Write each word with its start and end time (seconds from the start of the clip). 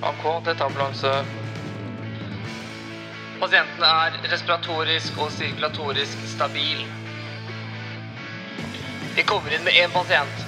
AK, 0.00 0.22
dette 0.46 0.62
er 0.62 0.70
ambulanse. 0.70 1.10
Pasienten 3.40 3.82
er 3.84 4.14
respiratorisk 4.32 5.18
og 5.20 5.28
sirkulatorisk 5.34 6.22
stabil. 6.30 6.86
Vi 9.12 9.24
kommer 9.28 9.52
inn 9.52 9.66
med 9.66 9.76
én 9.76 9.92
pasient. 9.92 10.46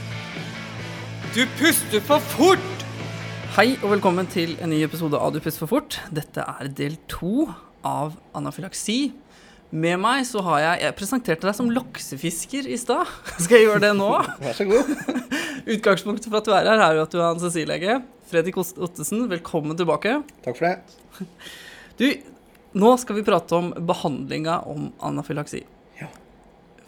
Du 1.36 1.44
puster 1.60 2.00
for 2.08 2.24
fort! 2.32 2.86
Hei 3.52 3.74
og 3.82 3.90
velkommen 3.92 4.30
til 4.32 4.54
en 4.64 4.72
ny 4.72 4.80
episode 4.86 5.20
av 5.20 5.34
Du 5.36 5.40
puster 5.44 5.66
for 5.66 5.74
fort. 5.74 6.00
Dette 6.08 6.48
er 6.48 6.72
del 6.72 6.96
to 7.12 7.50
av 7.84 8.16
anafylaksi. 8.32 9.12
Med 9.72 10.00
meg 10.00 10.24
så 10.28 10.40
har 10.48 10.64
jeg 10.64 10.82
Jeg 10.86 10.96
presenterte 10.96 11.48
deg 11.48 11.60
som 11.60 11.68
laksefisker 11.76 12.72
i 12.72 12.80
stad. 12.80 13.04
Skal 13.44 13.60
jeg 13.60 13.68
gjøre 13.68 13.84
det 13.84 13.96
nå? 14.00 14.14
Vær 14.40 14.56
så 14.56 14.68
god. 14.72 14.96
Utgangspunktet 15.62 16.26
for 16.26 16.40
at 16.40 16.48
du 16.48 16.54
er 16.56 16.66
her, 16.66 16.80
er 16.82 16.96
jo 16.98 17.04
at 17.04 17.12
du 17.12 17.20
er 17.20 17.28
anestesilege. 17.28 18.00
Fredrik 18.30 18.56
Ottesen, 18.58 19.26
velkommen 19.30 19.78
tilbake. 19.78 20.18
Takk 20.46 20.58
for 20.58 20.68
det. 20.68 21.26
Du, 22.00 22.06
nå 22.80 22.88
skal 22.98 23.18
vi 23.18 23.22
prate 23.22 23.52
om 23.54 23.66
behandlinga 23.86 24.54
om 24.66 24.86
anafylaksi. 25.04 25.60
Ja. 26.00 26.08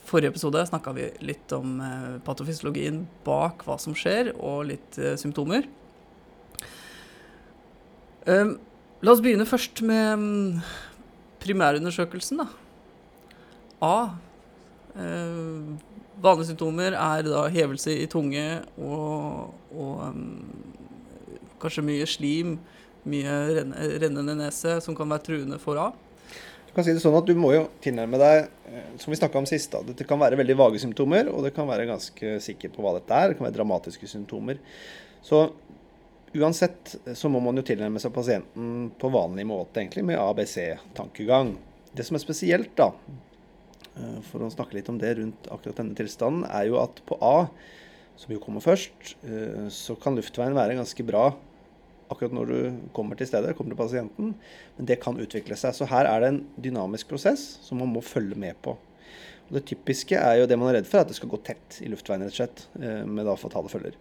Forrige 0.09 0.33
episode 0.33 0.63
snakka 0.67 0.95
vi 0.97 1.11
litt 1.29 1.53
om 1.55 1.77
eh, 1.85 2.17
patofysiologien 2.25 3.03
bak 3.23 3.63
hva 3.69 3.77
som 3.79 3.95
skjer, 3.95 4.33
og 4.41 4.65
litt 4.73 4.99
eh, 4.99 5.13
symptomer. 5.21 5.69
Um, 8.25 8.57
la 9.05 9.13
oss 9.13 9.23
begynne 9.23 9.47
først 9.47 9.85
med 9.85 10.25
mm, 10.25 10.65
primærundersøkelsen, 11.45 12.41
da. 12.41 12.49
A. 13.85 13.97
Eh, 14.97 15.94
vanlige 16.23 16.53
symptomer 16.53 16.95
er 16.99 17.27
da 17.27 17.45
hevelse 17.53 17.95
i 18.03 18.07
tunge 18.11 18.45
og, 18.79 19.53
og 19.75 20.07
um, 20.09 20.23
kanskje 21.63 21.85
mye 21.87 22.07
slim, 22.09 22.57
mye 23.09 23.37
rennende 24.03 24.37
nese, 24.39 24.79
som 24.85 24.97
kan 24.97 25.11
være 25.11 25.27
truende 25.29 25.61
for 25.63 25.81
A. 25.81 25.91
Du 26.75 26.77
kan 26.77 26.87
si 26.87 26.95
det 26.97 27.03
sånn 27.05 27.15
at 27.15 27.29
du 27.29 27.37
må 27.39 27.53
jo 27.55 27.67
tilnærme 27.85 28.19
deg, 28.19 28.49
eh, 28.67 28.87
som 28.99 29.13
vi 29.13 29.19
snakka 29.21 29.39
om 29.39 29.47
sist, 29.47 29.71
da. 29.71 29.85
Dette 29.87 30.07
kan 30.09 30.19
være 30.19 30.41
veldig 30.41 30.57
vage 30.59 30.81
symptomer, 30.83 31.29
og 31.31 31.45
det 31.47 31.53
kan 31.55 31.69
være 31.69 31.87
ganske 31.87 32.39
sikker 32.43 32.73
på 32.75 32.83
hva 32.83 32.97
dette 32.97 33.15
er. 33.15 33.31
Det 33.31 33.39
kan 33.39 33.47
være 33.47 33.59
dramatiske 33.61 34.09
symptomer. 34.11 34.59
Så 35.23 35.45
uansett 36.35 36.97
eh, 37.05 37.15
så 37.15 37.31
må 37.31 37.39
man 37.45 37.61
jo 37.61 37.67
tilnærme 37.69 38.03
seg 38.03 38.11
pasienten 38.17 38.89
på 38.99 39.13
vanlig 39.15 39.47
måte, 39.47 39.85
egentlig, 39.85 40.03
med 40.09 40.19
ABC-tankegang. 40.19 41.55
Det 41.95 42.09
som 42.09 42.19
er 42.19 42.25
spesielt, 42.25 42.75
da, 42.81 42.91
for 44.27 44.43
å 44.43 44.51
snakke 44.53 44.79
litt 44.79 44.91
om 44.91 44.99
det 44.99 45.15
rundt 45.19 45.49
akkurat 45.55 45.79
denne 45.81 45.97
tilstanden, 45.99 46.47
er 46.51 46.69
jo 46.71 46.79
at 46.83 47.01
på 47.07 47.19
A, 47.23 47.49
som 48.19 48.35
jo 48.35 48.41
kommer 48.43 48.63
først, 48.63 49.17
eh, 49.27 49.67
så 49.75 49.97
kan 50.01 50.17
luftveien 50.17 50.55
være 50.57 50.79
ganske 50.79 51.07
bra 51.07 51.29
akkurat 52.13 52.35
når 52.37 52.51
du 52.51 52.89
kommer 52.95 53.19
til 53.19 53.29
stedet, 53.29 53.55
kommer 53.57 53.75
til 53.75 53.81
pasienten, 53.81 54.35
men 54.77 54.89
det 54.89 55.01
kan 55.03 55.19
utvikle 55.19 55.57
seg. 55.59 55.75
Så 55.75 55.89
her 55.91 56.07
er 56.07 56.21
det 56.21 56.29
en 56.31 56.43
dynamisk 56.67 57.09
prosess 57.11 57.47
som 57.65 57.81
man 57.81 57.93
må 57.95 58.05
følge 58.05 58.39
med 58.39 58.59
på. 58.63 58.77
Og 59.49 59.57
det 59.59 59.65
typiske 59.69 60.17
er 60.17 60.41
jo 60.41 60.47
det 60.49 60.59
man 60.61 60.71
er 60.71 60.79
redd 60.79 60.89
for, 60.91 61.03
at 61.03 61.11
det 61.11 61.17
skal 61.19 61.33
gå 61.33 61.41
tett 61.47 61.81
i 61.85 61.91
luftveien, 61.93 62.25
rett 62.25 62.37
og 62.37 62.41
slett, 62.41 62.67
eh, 62.81 63.03
med 63.09 63.27
da 63.29 63.37
fatale 63.41 63.73
følger. 63.73 63.99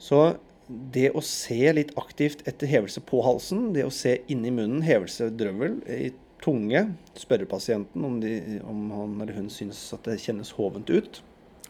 Så 0.00 0.38
det 0.70 1.10
å 1.16 1.22
se 1.24 1.72
litt 1.74 1.90
aktivt 1.98 2.44
etter 2.48 2.70
hevelse 2.70 3.02
på 3.02 3.24
halsen, 3.26 3.72
det 3.74 3.84
å 3.84 3.92
se 3.92 4.20
inni 4.30 4.52
munnen, 4.54 4.84
hevelse 4.86 5.32
drøvel 5.34 5.80
i 5.90 6.12
tunge, 6.40 6.84
spørre 7.20 7.46
pasienten 7.48 8.04
om, 8.06 8.18
de, 8.22 8.60
om 8.64 8.86
han 8.96 9.18
eller 9.20 9.36
hun 9.40 9.50
syns 9.52 9.80
at 9.96 10.06
det 10.08 10.18
kjennes 10.22 10.50
hovent 10.56 10.90
ut. 10.90 11.20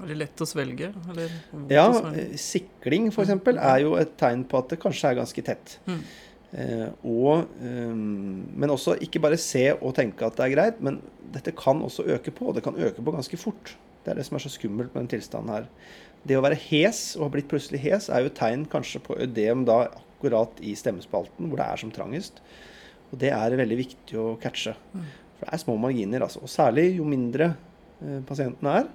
Er 0.00 0.08
det 0.08 0.16
lett 0.22 0.40
å 0.40 0.46
svelge? 0.48 0.92
Eller 1.12 1.28
Ja, 1.68 1.88
å 1.90 1.98
svelge? 1.98 2.24
eh, 2.30 2.36
sikling 2.40 3.08
f.eks. 3.12 3.34
er 3.52 3.78
jo 3.84 3.94
et 4.00 4.14
tegn 4.20 4.44
på 4.48 4.58
at 4.62 4.70
det 4.72 4.78
kanskje 4.80 5.10
er 5.10 5.18
ganske 5.18 5.44
tett. 5.44 5.74
Mm. 5.90 6.00
Eh, 6.50 6.86
og, 7.06 7.50
eh, 7.62 7.92
men 7.94 8.72
også 8.72 8.96
ikke 9.04 9.20
bare 9.22 9.36
se 9.38 9.66
og 9.76 9.92
tenke 9.98 10.26
at 10.26 10.38
det 10.38 10.46
er 10.46 10.54
greit, 10.54 10.80
men 10.82 11.00
dette 11.34 11.52
kan 11.58 11.82
også 11.84 12.06
øke 12.16 12.32
på. 12.34 12.48
og 12.48 12.54
Det 12.56 12.64
kan 12.64 12.78
øke 12.78 13.02
på 13.04 13.12
ganske 13.14 13.36
fort. 13.38 13.74
Det 14.04 14.14
er 14.14 14.16
det 14.22 14.24
som 14.26 14.38
er 14.38 14.46
så 14.46 14.54
skummelt 14.54 14.94
med 14.94 15.04
den 15.04 15.12
tilstanden 15.20 15.52
her. 15.52 15.68
Det 16.26 16.36
å 16.36 16.42
være 16.44 16.56
hes 16.70 17.16
og 17.16 17.26
ha 17.26 17.32
blitt 17.36 17.48
plutselig 17.48 17.80
hes 17.84 18.08
er 18.12 18.24
jo 18.24 18.30
et 18.32 18.38
tegn 18.40 18.64
kanskje 18.68 19.00
på 19.04 19.16
ødem 19.20 19.66
da 19.68 19.82
akkurat 19.90 20.58
i 20.64 20.74
stemmespalten, 20.76 21.48
hvor 21.48 21.60
det 21.60 21.66
er 21.66 21.80
som 21.80 21.92
trangest. 21.92 22.40
Og 23.10 23.18
det 23.20 23.32
er 23.34 23.58
veldig 23.58 23.78
viktig 23.80 24.18
å 24.20 24.36
catche. 24.42 24.76
For 24.94 25.46
det 25.46 25.54
er 25.56 25.62
små 25.62 25.76
marginer, 25.80 26.24
altså. 26.26 26.42
Og 26.44 26.52
særlig 26.52 26.92
jo 26.98 27.08
mindre 27.08 27.52
pasientene 28.00 28.26
pasienten 28.26 28.68
er, 28.70 28.86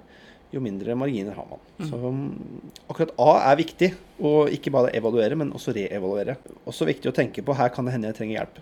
jo 0.54 0.62
mindre 0.62 0.94
marginer 0.98 1.34
har 1.36 1.46
man. 1.50 1.60
Så 1.88 1.98
mm, 1.98 2.70
akkurat 2.86 3.12
A 3.22 3.32
er 3.50 3.58
viktig, 3.60 3.90
og 4.22 4.52
ikke 4.54 4.72
bare 4.74 4.92
evaluere, 4.96 5.38
men 5.38 5.52
også 5.54 5.74
reevaluere. 5.76 6.36
Også 6.66 6.86
viktig 6.88 7.10
å 7.10 7.14
tenke 7.14 7.44
på 7.46 7.54
her 7.58 7.72
kan 7.74 7.86
det 7.86 7.94
hende 7.94 8.10
jeg 8.10 8.18
trenger 8.20 8.38
hjelp. 8.40 8.60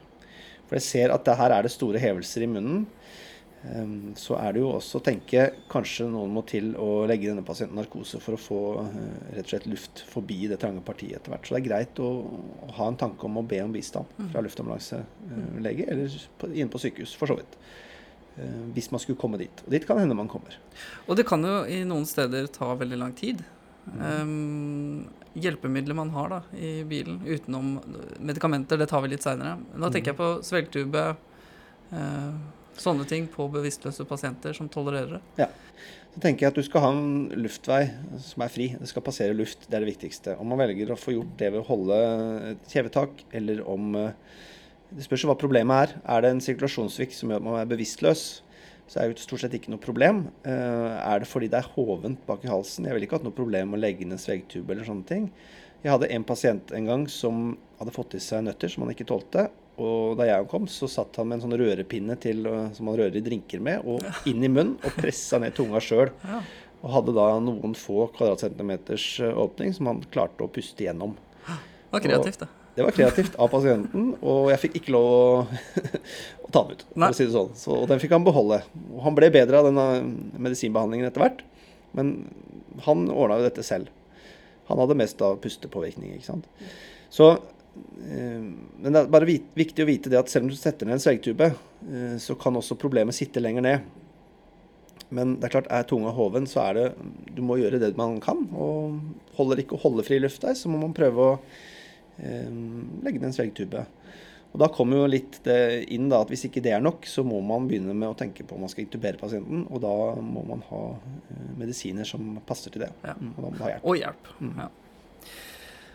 For 0.65 0.79
jeg 0.79 0.87
ser 0.87 1.15
at 1.15 1.29
her 1.41 1.57
er 1.59 1.67
det 1.67 1.73
store 1.75 2.01
hevelser 2.03 2.47
i 2.47 2.51
munnen. 2.51 2.85
Ehm, 3.73 4.15
Så 4.17 4.37
er 4.37 4.53
det 4.53 4.61
jo 4.61 4.73
også 4.77 5.01
å 5.01 5.05
tenke 5.05 5.47
kanskje 5.73 6.09
noen 6.11 6.33
må 6.35 6.43
til 6.47 6.75
å 6.77 7.07
legge 7.09 7.31
denne 7.31 7.45
pasienten 7.47 7.79
narkose 7.79 8.21
for 8.21 8.37
å 8.37 8.41
få 8.41 8.61
eh, 8.83 9.39
rett 9.39 9.47
og 9.47 9.55
slett 9.55 9.71
luft 9.71 10.05
forbi 10.11 10.45
det 10.51 10.61
trange 10.61 10.85
partiet 10.85 11.17
etter 11.21 11.33
hvert. 11.33 11.47
Så 11.49 11.57
det 11.57 11.63
er 11.63 11.69
greit 11.69 12.03
å, 12.05 12.11
å 12.69 12.77
ha 12.79 12.91
en 12.91 13.01
tanke 13.01 13.25
om 13.25 13.41
å 13.41 13.47
be 13.49 13.63
om 13.65 13.73
bistand 13.75 14.11
fra 14.33 14.45
luftambulanselege 14.45 15.89
eller 15.89 16.21
inne 16.53 16.71
på 16.73 16.83
sykehus, 16.83 17.17
for 17.17 17.31
så 17.31 17.39
vidt. 17.41 17.59
Eh, 18.37 18.63
Hvis 18.77 18.91
man 18.93 19.01
skulle 19.01 19.21
komme 19.21 19.41
dit. 19.41 19.65
Og 19.65 19.71
dit 19.73 19.87
kan 19.87 20.01
hende 20.03 20.17
man 20.19 20.29
kommer. 20.29 20.57
Og 21.09 21.17
det 21.17 21.27
kan 21.29 21.45
jo 21.45 21.63
i 21.65 21.85
noen 21.89 22.07
steder 22.09 22.51
ta 22.53 22.75
veldig 22.77 23.01
lang 23.01 23.15
tid. 23.17 23.45
Um, 23.85 25.05
hjelpemidler 25.37 25.95
man 25.95 26.11
har 26.15 26.31
da 26.33 26.39
i 26.57 26.79
bilen 26.89 27.19
utenom 27.27 27.75
medikamenter, 28.17 28.79
det 28.81 28.89
tar 28.89 29.03
vi 29.05 29.11
litt 29.13 29.25
seinere. 29.25 29.59
Da 29.77 29.91
tenker 29.93 30.15
jeg 30.15 30.21
på 30.21 30.29
svelgtube, 30.47 31.03
eh, 31.93 32.31
sånne 32.83 33.07
ting 33.09 33.27
på 33.31 33.47
bevisstløse 33.53 34.07
pasienter 34.09 34.57
som 34.57 34.69
tolererer 34.73 35.17
det. 35.19 35.23
Ja. 35.45 35.49
Så 36.15 36.21
tenker 36.23 36.47
jeg 36.47 36.53
at 36.53 36.59
du 36.59 36.63
skal 36.63 36.85
ha 36.85 36.91
en 36.95 37.25
luftvei 37.43 37.81
som 38.23 38.45
er 38.47 38.53
fri. 38.55 38.69
Det 38.79 38.87
skal 38.87 39.03
passere 39.03 39.35
luft, 39.35 39.67
det 39.67 39.75
er 39.75 39.83
det 39.83 39.91
viktigste. 39.97 40.37
Om 40.39 40.53
man 40.53 40.61
velger 40.63 40.93
å 40.95 40.99
få 40.99 41.17
gjort 41.17 41.33
det 41.41 41.49
ved 41.51 41.59
å 41.59 41.67
holde 41.67 41.97
et 42.53 42.69
kjevetak, 42.71 43.25
eller 43.35 43.65
om 43.67 43.95
eh, 43.99 44.13
Det 44.95 45.03
spørs 45.03 45.25
hva 45.27 45.35
problemet 45.35 45.75
er. 45.89 45.95
Er 46.07 46.23
det 46.23 46.31
en 46.31 46.43
sirkulasjonssvikt 46.45 47.17
som 47.19 47.33
gjør 47.33 47.41
at 47.41 47.47
man 47.49 47.57
er 47.59 47.67
bevisstløs, 47.67 48.23
så 48.87 49.01
er 49.01 49.11
det 49.11 49.25
stort 49.25 49.43
sett 49.43 49.57
ikke 49.57 49.73
noe 49.73 49.83
problem. 49.83 50.29
Eh, 50.47 50.95
Er 51.03 51.19
det 51.25 51.27
fordi 51.27 51.49
det 51.51 51.59
er 51.59 51.71
hovent 51.75 52.23
bak 52.29 52.45
i 52.45 52.53
halsen? 52.53 52.87
Jeg 52.87 52.95
ville 52.95 53.09
ikke 53.09 53.19
hatt 53.19 53.27
noe 53.27 53.35
problem 53.35 53.73
med 53.73 53.81
å 53.81 53.83
legge 53.83 54.05
inn 54.05 54.15
en 54.15 54.23
svegtube 54.23 54.71
eller 54.71 54.87
sånne 54.87 55.09
ting. 55.09 55.31
Jeg 55.83 55.91
hadde 55.93 56.13
en 56.15 56.25
pasient 56.25 56.71
en 56.73 56.87
gang 56.87 57.09
som 57.11 57.57
hadde 57.81 57.93
fått 57.93 58.15
i 58.15 58.23
seg 58.23 58.45
nøtter 58.47 58.71
som 58.71 58.85
han 58.85 58.95
ikke 58.95 59.09
tålte. 59.09 59.49
Og 59.83 60.15
da 60.19 60.29
jeg 60.29 60.49
kom, 60.51 60.69
så 60.71 60.87
satt 60.91 61.17
han 61.19 61.29
med 61.29 61.39
en 61.39 61.45
sånn 61.47 61.57
rørepinne 61.59 62.17
til, 62.23 62.45
øh, 62.47 62.69
som 62.77 62.91
han 62.91 62.99
rører 63.01 63.19
i 63.19 63.25
drinker 63.25 63.63
med, 63.65 63.83
og 63.83 64.05
inn 64.31 64.45
i 64.45 64.51
munnen, 64.51 64.77
og 64.85 64.99
pressa 65.01 65.41
ned 65.43 65.57
tunga 65.57 65.83
sjøl. 65.83 66.13
Ja. 66.23 66.43
Og 66.85 66.93
hadde 66.93 67.15
da 67.17 67.31
noen 67.43 67.75
få 67.79 68.07
kvadratcentimeters 68.15 69.07
øh, 69.25 69.33
åpning 69.47 69.75
som 69.75 69.91
han 69.91 70.05
klarte 70.15 70.47
å 70.47 70.53
puste 70.53 70.87
gjennom. 70.87 71.17
Det 71.49 71.97
var 71.97 72.05
kreativt, 72.07 72.45
da. 72.45 72.51
Det 72.75 72.83
var 72.83 72.95
kreativt 72.95 73.37
av 73.39 73.51
pasienten, 73.53 74.07
og 74.19 74.49
jeg 74.51 74.61
fikk 74.65 74.79
ikke 74.81 74.95
lov 74.97 75.09
å, 75.11 75.27
å 76.47 76.49
ta 76.51 76.65
den 76.65 76.75
ut. 76.75 76.87
For 76.91 77.07
å 77.07 77.15
si 77.15 77.27
det 77.27 77.35
sånn. 77.35 77.53
Så, 77.59 77.75
og 77.75 77.91
den 77.91 78.03
fikk 78.03 78.15
han 78.17 78.27
beholde. 78.27 78.65
Og 78.91 79.05
han 79.05 79.15
ble 79.19 79.31
bedre 79.35 79.61
av 79.61 79.69
denne 79.69 79.87
medisinbehandlingen 80.43 81.11
etter 81.11 81.23
hvert, 81.23 81.45
men 81.95 82.17
han 82.87 83.07
ordna 83.11 83.39
jo 83.39 83.47
dette 83.47 83.67
selv. 83.67 83.91
Han 84.71 84.81
hadde 84.81 84.99
mest 84.99 85.23
av 85.23 85.39
pustepåvirkning, 85.45 86.17
ikke 86.17 86.31
sant. 86.33 86.49
Så 87.15 87.31
eh, 87.37 87.54
Men 87.75 88.93
det 88.93 89.01
er 89.01 89.11
bare 89.11 89.27
viktig 89.27 89.83
å 89.83 89.89
vite 89.89 90.11
det 90.13 90.19
at 90.21 90.31
selv 90.31 90.47
om 90.47 90.53
du 90.53 90.59
setter 90.59 90.87
ned 90.87 90.99
en 90.99 91.03
svelgetube, 91.03 91.51
eh, 91.89 92.17
så 92.23 92.37
kan 92.39 92.55
også 92.59 92.77
problemet 92.79 93.17
sitte 93.17 93.43
lenger 93.43 93.65
ned. 93.67 93.89
Men 95.15 95.37
det 95.39 95.49
er 95.49 95.55
klart, 95.57 95.71
er 95.71 95.87
tunga 95.89 96.13
hoven, 96.17 96.47
så 96.51 96.63
er 96.65 96.79
det 96.79 96.85
Du 97.37 97.43
må 97.45 97.59
gjøre 97.61 97.81
det 97.83 97.93
man 97.99 98.17
kan. 98.25 98.47
Og 98.55 99.01
holder 99.39 99.63
ikke 99.63 99.77
å 99.79 99.83
holde 99.85 100.05
fri 100.07 100.21
luft 100.23 100.43
der, 100.43 100.57
så 100.59 100.71
må 100.71 100.81
man 100.81 100.95
prøve 100.97 101.27
å 101.27 101.35
eh, 102.19 102.49
legge 103.05 103.21
ned 103.21 103.31
en 103.31 103.37
svegtube 103.37 103.85
Og 104.55 104.61
Da 104.63 104.71
kommer 104.71 105.03
jo 105.03 105.11
litt 105.11 105.41
det 105.47 105.59
inn 105.95 106.09
da, 106.13 106.23
at 106.23 106.31
hvis 106.31 106.47
ikke 106.49 106.63
det 106.63 106.73
er 106.77 106.83
nok, 106.85 107.07
så 107.11 107.25
må 107.27 107.41
man 107.43 107.67
begynne 107.71 107.95
med 107.95 108.13
å 108.13 108.19
tenke 108.19 108.47
på 108.47 108.55
om 108.55 108.65
man 108.67 108.71
skal 108.73 108.87
intubere 108.87 109.19
pasienten. 109.19 109.67
Og 109.71 109.83
da 109.83 109.95
må 110.23 110.47
man 110.47 110.63
ha 110.71 110.83
eh, 110.95 111.53
medisiner 111.59 112.07
som 112.07 112.37
passer 112.47 112.75
til 112.75 112.87
det. 112.87 112.93
Ja. 113.03 113.17
Mm, 113.19 113.35
Og 113.43 113.61
hjelp. 113.61 113.85
Og 113.85 113.99
hjelp. 113.99 114.35
Ja. 114.55 114.69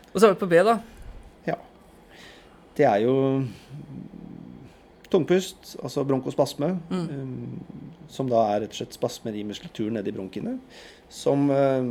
Og 0.10 0.18
så 0.18 0.26
er 0.28 0.34
vi 0.34 0.42
på 0.42 0.50
B, 0.52 0.64
da. 0.66 0.80
Det 2.80 2.86
er 2.88 3.02
jo 3.04 3.16
tungpust, 5.12 5.74
altså 5.84 6.04
bronkospasme, 6.08 6.70
eh, 6.94 8.08
som 8.14 8.30
da 8.30 8.44
er 8.54 8.64
rett 8.66 8.76
og 8.76 8.80
slett 8.84 8.96
spasmer 8.98 9.36
i 9.38 9.44
muskulaturen 9.48 9.98
nedi 9.98 10.14
bronkiene, 10.16 10.56
som 11.10 11.48
um, 11.50 11.90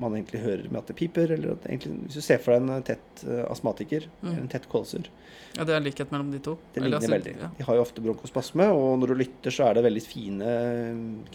man 0.00 0.12
egentlig 0.16 0.40
hører 0.42 0.66
med 0.72 0.80
at 0.82 0.90
det 0.90 0.96
piper, 0.98 1.30
eller 1.36 1.54
at 1.54 1.68
egentlig, 1.68 1.94
hvis 2.08 2.18
du 2.18 2.24
ser 2.24 2.40
for 2.44 2.52
deg 2.56 2.64
en 2.68 2.84
tett 2.84 3.22
uh, 3.28 3.44
astmatiker, 3.52 4.08
eller 4.24 4.42
en 4.42 4.50
tett 4.52 4.66
kålsur, 4.72 5.08
Ja, 5.56 5.64
Det 5.64 5.72
er 5.72 5.80
likhet 5.84 6.10
mellom 6.12 6.28
de 6.34 6.38
to. 6.44 6.56
det 6.74 6.82
ligner 6.82 6.98
altså, 6.98 7.12
veldig. 7.14 7.32
Ja. 7.40 7.48
De 7.56 7.64
har 7.64 7.76
jo 7.78 7.84
ofte 7.86 8.02
bronkospasme, 8.04 8.66
og 8.76 8.98
når 9.00 9.12
du 9.12 9.14
lytter, 9.22 9.54
så 9.56 9.70
er 9.70 9.78
det 9.78 9.84
veldig 9.86 10.02
fine 10.04 10.50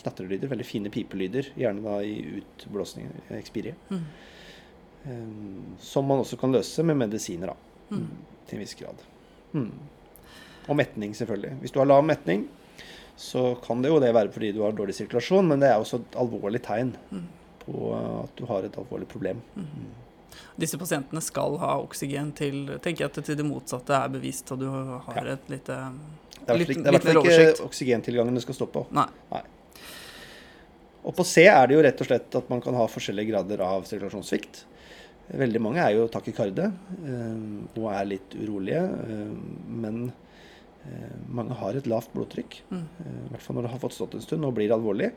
knatrelyder, 0.02 0.52
veldig 0.52 0.68
fine 0.69 0.92
pipelyder, 0.94 1.50
gjerne 1.58 1.81
da 1.86 1.96
i 2.06 2.18
utblåsning, 2.42 3.10
ekspirie, 3.40 3.74
Mm. 3.90 4.04
um, 5.06 5.75
som 5.81 6.06
man 6.06 6.22
også 6.22 6.38
kan 6.38 6.54
løse 6.54 6.84
med 6.86 6.98
medisiner, 7.02 7.54
da. 7.54 7.70
Mm. 7.91 8.07
Til 8.47 8.57
en 8.57 8.63
viss 8.63 8.75
grad. 8.79 8.95
Mm. 9.53 9.71
Og 10.69 10.75
metning, 10.79 11.13
selvfølgelig. 11.17 11.53
Hvis 11.61 11.71
du 11.75 11.79
har 11.79 11.85
lav 11.89 12.03
metning, 12.03 12.47
så 13.17 13.55
kan 13.65 13.81
det 13.83 13.89
jo 13.91 13.99
det 13.99 14.13
være 14.15 14.31
fordi 14.31 14.51
du 14.55 14.61
har 14.63 14.71
dårlig 14.71 14.95
sirkulasjon, 14.95 15.47
men 15.47 15.59
det 15.59 15.69
er 15.69 15.79
også 15.81 15.99
et 16.01 16.15
alvorlig 16.17 16.61
tegn 16.63 16.95
Mm. 17.11 17.25
på 17.65 17.91
at 18.23 18.35
du 18.38 18.45
har 18.45 18.63
et 18.63 18.77
alvorlig 18.77 19.07
problem. 19.07 19.41
Disse 20.57 20.77
pasientene 20.77 21.21
skal 21.21 21.57
ha 21.59 21.75
oksygen 21.81 22.31
til 22.35 22.77
Tenker 22.81 23.05
jeg 23.05 23.11
at 23.17 23.23
til 23.25 23.35
det 23.35 23.45
motsatte 23.45 23.91
er 23.93 24.07
bevist, 24.09 24.51
og 24.51 24.59
du 24.59 24.69
har 24.69 25.01
Ja. 25.25 25.33
et 25.33 25.49
lite 25.49 25.91
Det 26.47 26.49
er 26.49 26.55
i 26.55 26.81
hvert 26.81 27.03
fall 27.03 27.23
ikke- 27.25 27.63
oksygentilgangen 27.65 28.33
det 28.33 28.41
skal 28.43 28.55
stå 28.55 28.65
på. 28.71 28.85
Nei. 28.91 29.07
Og 31.03 31.15
på 31.15 31.23
C 31.25 31.45
er 31.49 31.67
det 31.67 31.75
jo 31.75 31.81
rett 31.81 32.01
og 32.01 32.07
slett 32.07 32.35
at 32.35 32.49
man 32.49 32.61
kan 32.61 32.73
ha 32.77 32.85
forskjellige 32.88 33.31
grader 33.31 33.61
av 33.65 33.83
sirkulasjonssvikt. 33.89 34.65
Veldig 35.31 35.62
mange 35.63 35.80
er 35.80 35.95
jo 35.95 36.10
takikarde 36.12 36.68
eh, 37.07 37.80
og 37.80 37.88
er 37.94 38.07
litt 38.10 38.36
urolige, 38.36 38.81
eh, 38.83 39.33
men 39.81 40.01
eh, 40.83 41.18
mange 41.31 41.56
har 41.62 41.78
et 41.80 41.88
lavt 41.88 42.12
blodtrykk. 42.16 42.57
Mm. 42.72 42.86
I 43.06 43.30
hvert 43.31 43.45
fall 43.45 43.56
når 43.60 43.68
det 43.68 43.74
har 43.75 43.83
fått 43.86 43.95
stått 43.95 44.18
en 44.18 44.25
stund 44.25 44.48
og 44.48 44.57
blir 44.57 44.74
alvorlig. 44.75 45.12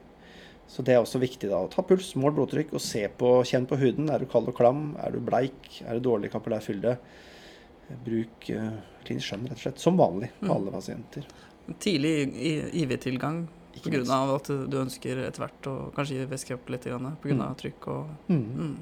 Så 0.71 0.81
det 0.87 0.95
er 0.95 1.03
også 1.03 1.21
viktig 1.21 1.51
da 1.51 1.59
å 1.61 1.69
ta 1.69 1.83
puls, 1.85 2.15
mål 2.17 2.33
blodtrykk 2.39 2.73
og 2.73 2.81
se 2.81 3.03
på, 3.21 3.35
kjenn 3.45 3.67
på 3.69 3.77
huden. 3.77 4.09
Er 4.09 4.23
du 4.23 4.31
kald 4.31 4.49
og 4.49 4.57
klam? 4.57 4.95
Er 5.03 5.13
du 5.13 5.21
bleik? 5.21 5.83
Er 5.85 5.99
du 5.99 6.07
dårlig 6.09 6.31
kapillærfylde? 6.33 6.95
fylde, 6.95 7.25
Bruk 8.05 8.47
klinisk 9.05 9.29
skjønn, 9.29 9.45
rett 9.51 9.59
og 9.59 9.65
slett. 9.67 9.83
Som 9.83 9.99
vanlig 10.01 10.31
på 10.41 10.47
Mm. 10.47 10.55
alle 10.57 10.71
pasienter. 10.73 11.27
Tidlig 11.79 12.15
IV-tilgang 12.73 13.47
pga. 13.83 14.35
at 14.35 14.47
du 14.71 14.77
ønsker 14.81 15.27
etter 15.27 15.41
hvert 15.45 15.63
å 15.67 15.93
kanskje 15.93 16.17
gi 16.21 16.27
væske 16.27 16.55
opp 16.55 16.69
litt 16.71 16.83
pga. 16.85 16.99
Mm. 17.25 17.41
av 17.43 17.57
trykk 17.57 17.89
og 17.89 18.07
Mm. 18.29 18.77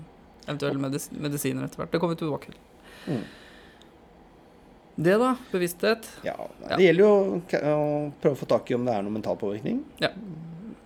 Eventuelle 0.47 0.81
medis 0.83 1.09
medisiner 1.13 1.65
etter 1.67 1.83
hvert. 1.83 1.93
Det 1.93 2.01
kommer 2.03 2.17
vi 2.17 2.23
tilbake 2.25 2.53
til. 2.53 2.59
Mm. 3.07 3.25
Det, 5.03 5.17
da? 5.23 5.33
Bevissthet. 5.53 6.09
Ja, 6.27 6.37
Ja. 6.69 6.77
Det 6.77 6.85
gjelder 6.85 7.05
jo 7.05 7.41
å 7.41 8.13
prøve 8.21 8.37
å 8.37 8.41
få 8.43 8.49
tak 8.49 8.71
i 8.71 8.75
om 8.77 8.85
det 8.85 8.95
er 8.95 9.03
noe 9.03 9.15
mental 9.15 9.37
påvirkning. 9.41 9.83
Ja. 10.03 10.11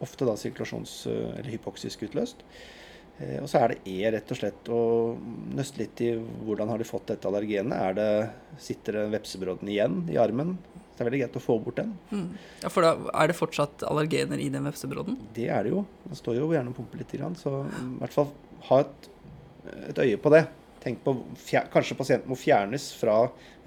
Ofte 0.01 0.29
da 0.29 0.37
sirkulasjons- 0.39 1.07
eller 1.09 1.51
hypoksisk 1.51 2.07
utløst. 2.07 2.45
Eh, 3.19 3.39
og 3.41 3.49
så 3.49 3.63
er 3.63 3.69
det 3.75 3.79
E, 3.89 4.11
rett 4.13 4.31
og 4.31 4.37
slett, 4.39 4.69
å 4.69 5.17
nøste 5.57 5.81
litt 5.81 6.01
i 6.05 6.11
hvordan 6.45 6.69
har 6.69 6.79
de 6.79 6.85
fått 6.85 7.07
dette 7.09 7.27
allergenet. 7.29 7.73
Er 7.73 7.95
det, 7.97 8.31
sitter 8.61 8.93
det 9.01 9.05
vepsebrodden 9.17 9.69
igjen 9.73 10.03
i 10.13 10.19
armen? 10.21 10.59
Det 10.97 11.03
er 11.05 11.11
veldig 11.11 11.21
greit 11.25 11.37
å 11.37 11.45
få 11.45 11.59
bort 11.65 11.77
den. 11.81 11.91
Mm. 12.13 12.29
Ja, 12.63 12.71
for 12.73 12.85
da 12.85 12.95
er 13.13 13.29
det 13.29 13.37
fortsatt 13.37 13.83
allergener 13.89 14.41
i 14.41 14.49
den 14.53 14.65
vepsebrodden? 14.69 15.19
Det 15.37 15.49
er 15.53 15.65
det 15.65 15.73
jo. 15.75 15.85
Den 16.07 16.17
står 16.17 16.39
jo 16.39 16.51
gjerne 16.53 16.73
og 16.73 16.79
pumper 16.79 17.03
litt, 17.03 17.17
så 17.41 17.53
i 17.69 17.99
hvert 18.01 18.15
fall 18.15 18.31
ha 18.69 18.79
et, 18.85 19.09
et 19.91 19.99
øye 20.03 20.17
på 20.23 20.33
det. 20.35 20.45
Tenk 20.83 21.01
på 21.03 21.17
Kanskje 21.73 21.97
pasienten 21.99 22.31
må 22.31 22.37
fjernes 22.39 22.91
fra 23.01 23.25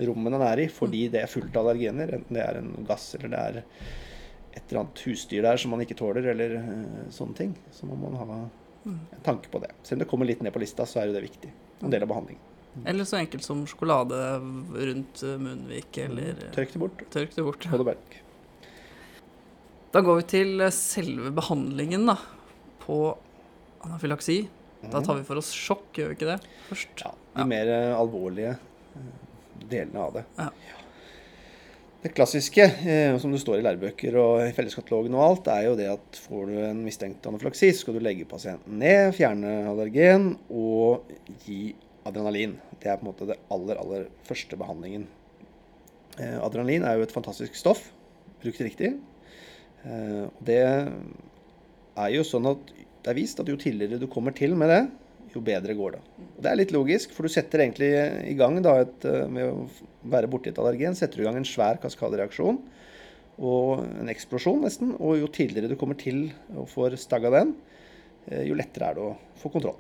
rommet 0.08 0.36
den 0.36 0.44
er 0.46 0.62
i 0.64 0.68
fordi 0.72 1.08
det 1.12 1.24
er 1.24 1.32
fullt 1.32 1.56
av 1.60 1.68
allergener. 1.68 2.14
Enten 2.20 2.38
det 2.38 2.46
er 2.46 2.62
en 2.62 2.70
gass 2.88 3.12
eller 3.18 3.34
det 3.34 3.40
er 3.40 3.60
et 3.60 4.62
eller 4.70 4.82
annet 4.84 5.02
husdyr 5.06 5.44
der 5.46 5.60
som 5.62 5.72
man 5.74 5.84
ikke 5.84 5.98
tåler, 6.00 6.26
eller 6.32 6.56
eh, 6.58 7.10
sånne 7.14 7.36
ting. 7.38 7.52
Så 7.76 7.86
må 7.90 7.98
man 8.00 8.16
ha 8.18 8.38
en 8.90 9.00
tanke 9.26 9.52
på 9.52 9.60
det. 9.62 9.70
Selv 9.84 10.00
om 10.00 10.06
det 10.06 10.10
kommer 10.12 10.30
litt 10.30 10.42
ned 10.46 10.54
på 10.56 10.62
lista, 10.64 10.86
så 10.90 11.02
er 11.04 11.10
jo 11.10 11.18
det 11.18 11.26
viktig. 11.28 11.52
En 11.84 11.92
del 11.94 12.04
av 12.06 12.10
behandlingen. 12.12 12.46
Eller 12.88 13.04
så 13.08 13.18
enkelt 13.20 13.44
som 13.44 13.62
sjokolade 13.68 14.18
rundt 14.40 15.24
eh, 15.26 15.38
munnvik, 15.42 15.98
eller 16.06 16.34
eh, 16.38 16.52
Tørk 16.56 16.74
det 16.74 16.82
bort. 16.82 17.04
tørk 17.14 17.36
det 17.36 17.46
bort. 17.46 17.66
Ja. 17.66 17.80
Da 19.92 20.04
går 20.06 20.20
vi 20.22 20.28
til 20.30 20.62
eh, 20.62 20.74
selve 20.76 21.32
behandlingen 21.36 22.06
da, 22.10 22.16
på 22.84 23.00
anafylaksi. 23.86 24.44
Da 24.80 25.02
tar 25.04 25.18
vi 25.20 25.26
for 25.28 25.40
oss 25.42 25.50
sjokk, 25.52 25.90
gjør 25.98 26.12
vi 26.14 26.16
ikke 26.16 26.30
det? 26.30 26.38
Først. 26.70 27.02
Ja, 27.04 27.12
de 27.36 27.42
Ja. 27.42 27.46
mer 27.52 27.68
eh, 27.68 27.96
alvorlige 28.00 28.54
eh, 28.56 29.10
delene 29.70 30.00
av 30.06 30.14
det. 30.16 30.24
Ja. 30.38 30.50
Det 32.02 32.14
klassiske, 32.16 32.64
eh, 32.88 33.18
som 33.20 33.34
det 33.34 33.42
står 33.42 33.60
i 33.60 33.66
lærebøker 33.66 34.16
og 34.22 34.46
i 34.48 34.54
felleskatalogen 34.56 35.14
og 35.20 35.26
alt, 35.26 35.48
er 35.52 35.66
jo 35.68 35.76
det 35.76 35.90
at 35.92 36.22
får 36.30 36.46
du 36.48 36.56
en 36.64 36.80
mistenkt 36.86 37.28
anafylaksi, 37.28 37.74
så 37.74 37.82
skal 37.84 37.98
du 38.00 38.00
legge 38.06 38.24
pasienten 38.30 38.80
ned, 38.80 39.12
fjerne 39.18 39.52
allergen 39.68 40.38
og 40.50 41.04
gi 41.44 41.76
adrenalin. 42.08 42.56
Det 42.80 42.88
er 42.88 42.96
på 43.02 43.04
en 43.04 43.12
måte 43.12 43.28
det 43.28 43.38
aller, 43.52 43.76
aller 43.84 44.08
første 44.24 44.56
behandlingen. 44.56 45.08
Eh, 46.18 46.38
adrenalin 46.40 46.88
er 46.88 46.96
jo 46.96 47.04
et 47.04 47.12
fantastisk 47.12 47.56
stoff, 47.60 47.90
brukt 48.42 48.62
riktig. 48.64 48.96
Det 49.84 50.60
er 52.00 52.10
jo 52.12 52.24
sånn 52.28 52.48
at 52.50 52.72
det 53.04 53.12
er 53.12 53.18
vist 53.18 53.40
at 53.40 53.48
jo 53.48 53.60
tidligere 53.60 54.00
du 54.02 54.10
kommer 54.12 54.36
til 54.36 54.56
med 54.60 54.72
det, 54.72 54.82
jo 55.34 55.42
bedre 55.46 55.76
går 55.78 55.96
det. 55.96 56.02
Og 56.38 56.44
det 56.44 56.52
er 56.52 56.58
litt 56.58 56.74
logisk, 56.74 57.14
for 57.16 57.26
du 57.26 57.34
setter 57.34 57.64
egentlig 57.64 57.90
i 58.32 58.36
gang 58.38 58.60
da, 58.66 58.80
et, 58.84 59.06
eh, 59.06 59.28
med 59.30 59.50
å 59.50 59.68
være 60.10 60.30
borti 60.32 60.52
et 60.52 60.62
allergen, 60.62 60.98
setter 60.98 61.20
du 61.20 61.24
i 61.24 61.28
gang 61.30 61.40
en 61.40 61.48
svær 61.48 61.80
kaskadereaksjon 61.82 62.62
og 63.40 63.84
en 64.02 64.10
eksplosjon 64.12 64.64
nesten. 64.66 64.96
Og 64.98 65.20
jo 65.22 65.30
tidligere 65.32 65.70
du 65.72 65.78
kommer 65.80 66.00
til 66.00 66.32
og 66.56 66.70
får 66.72 66.98
stagga 67.00 67.32
den, 67.38 67.54
eh, 68.28 68.48
jo 68.50 68.58
lettere 68.58 68.90
er 68.90 68.98
det 68.98 69.06
å 69.06 69.16
få 69.38 69.54
kontroll. 69.54 69.78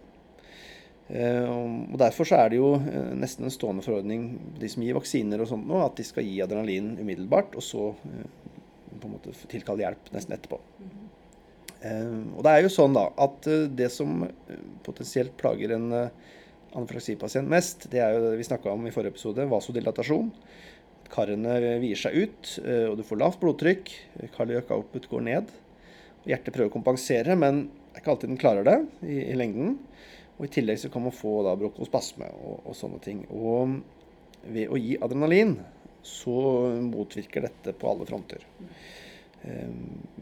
Eh, 1.10 1.50
og 1.50 1.98
Derfor 1.98 2.30
så 2.30 2.38
er 2.38 2.50
det 2.50 2.62
jo 2.62 2.78
nesten 3.18 3.44
en 3.44 3.50
stående 3.50 3.84
forordning, 3.84 4.38
de 4.60 4.70
som 4.70 4.84
gir 4.84 4.94
vaksiner 4.94 5.42
og 5.42 5.50
sånt 5.50 5.68
nå, 5.68 5.82
at 5.84 5.96
de 5.98 6.04
skal 6.04 6.24
gi 6.24 6.40
adrenalin 6.46 6.96
umiddelbart, 7.00 7.56
og 7.56 7.64
så 7.66 7.96
på 9.00 9.08
en 9.08 9.16
måte 9.16 9.34
tilkalle 9.50 9.82
hjelp 9.82 10.12
nesten 10.14 10.38
etterpå. 10.38 10.60
Eh, 11.80 12.18
og 12.36 12.44
det 12.46 12.54
er 12.54 12.66
jo 12.66 12.74
sånn 12.74 12.98
da 12.98 13.08
at 13.24 13.48
eh, 13.50 13.68
det 13.72 13.90
som 13.94 14.26
eh, 14.26 14.64
potensielt 14.86 15.36
plager 15.40 15.76
en 15.76 15.88
anafraksipasient 15.96 17.50
mest, 17.50 17.88
det 17.94 18.02
er 18.04 18.16
jo 18.16 18.26
det 18.28 18.36
vi 18.42 18.48
snakka 18.48 18.74
om 18.74 18.86
i 18.86 18.94
forrige 18.94 19.16
episode, 19.16 19.48
vasodilatasjon. 19.50 20.30
Karene 21.10 21.56
vier 21.82 21.98
seg 21.98 22.14
ut, 22.22 22.50
og 22.62 23.00
du 23.00 23.02
får 23.02 23.18
lavt 23.18 23.40
blodtrykk. 23.42 23.88
Cardiac 24.36 24.70
output 24.76 25.08
går 25.10 25.24
ned. 25.26 25.48
Hjertet 26.30 26.54
prøver 26.54 26.70
å 26.70 26.76
kompensere, 26.76 27.34
men 27.34 27.64
det 27.66 27.98
er 27.98 28.04
ikke 28.04 28.12
alltid 28.14 28.30
den 28.30 28.42
klarer 28.44 28.68
det 28.68 28.76
i, 29.02 29.16
i 29.32 29.38
lengden. 29.40 29.80
Og 30.38 30.46
I 30.46 30.52
tillegg 30.54 30.78
så 30.84 30.92
kan 30.94 31.08
man 31.08 31.16
få 31.16 31.40
da 31.48 31.56
bronkospasme 31.58 32.30
og, 32.38 32.62
og 32.62 32.78
sånne 32.78 33.02
ting. 33.02 33.24
Og 33.34 33.80
ved 34.54 34.70
å 34.70 34.78
gi 34.78 35.00
adrenalin 35.02 35.58
så 36.06 36.38
motvirker 36.86 37.50
dette 37.50 37.74
på 37.74 37.90
alle 37.90 38.06
fronter. 38.06 38.46
Eh, 39.42 39.70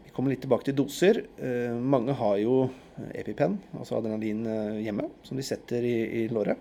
Vi 0.04 0.10
kommer 0.14 0.30
litt 0.32 0.42
tilbake 0.42 0.68
til 0.68 0.76
doser. 0.78 1.22
Eh, 1.38 1.74
Mange 1.74 2.14
har 2.18 2.36
jo 2.42 2.68
EpiPen, 3.14 3.58
altså 3.78 3.98
adrenalin 3.98 4.44
eh, 4.46 4.82
hjemme, 4.86 5.08
som 5.22 5.38
de 5.38 5.46
setter 5.46 5.84
i, 5.86 5.96
i 6.24 6.28
låret. 6.28 6.58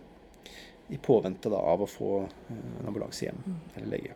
I 0.90 0.98
påvente 1.04 1.52
da 1.52 1.60
av 1.60 1.84
å 1.84 1.90
få 1.90 2.12
en 2.54 2.88
ambulanse 2.88 3.26
hjem, 3.26 3.40
eller 3.76 3.90
lege. 3.92 4.14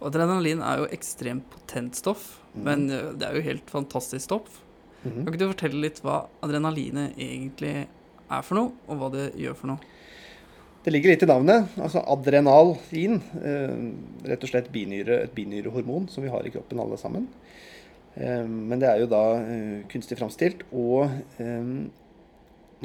Og 0.00 0.08
adrenalin 0.08 0.62
er 0.64 0.80
jo 0.82 0.88
ekstremt 0.94 1.46
potent 1.52 1.94
stoff, 1.94 2.40
mm. 2.54 2.62
men 2.66 2.86
det 2.90 3.28
er 3.28 3.36
jo 3.38 3.44
helt 3.46 3.70
fantastisk 3.70 4.24
stoff. 4.26 4.58
Mhm. 5.04 5.20
Kan 5.20 5.28
ikke 5.30 5.42
du 5.44 5.50
fortelle 5.52 5.84
litt 5.84 6.00
hva 6.02 6.24
adrenalinet 6.42 7.14
egentlig 7.20 7.84
er 7.84 8.42
for 8.42 8.58
noe, 8.58 8.72
og 8.88 8.98
hva 8.98 9.10
det 9.14 9.28
gjør 9.38 9.58
for 9.60 9.70
noe? 9.70 9.93
Det 10.84 10.92
ligger 10.92 11.14
litt 11.14 11.22
i 11.24 11.26
navnet. 11.26 11.70
altså 11.80 12.02
Adrenalin. 12.12 13.14
Eh, 13.40 13.76
rett 14.28 14.42
og 14.44 14.50
slett 14.50 14.66
binyre, 14.72 15.22
et 15.24 15.32
binyrehormon 15.32 16.10
som 16.12 16.20
vi 16.20 16.28
har 16.28 16.44
i 16.44 16.50
kroppen 16.52 16.80
alle 16.82 16.98
sammen. 17.00 17.28
Eh, 18.14 18.44
men 18.44 18.82
det 18.82 18.90
er 18.90 18.98
jo 19.00 19.08
da 19.08 19.22
eh, 19.40 19.78
kunstig 19.88 20.18
framstilt. 20.20 20.66
Og 20.76 21.08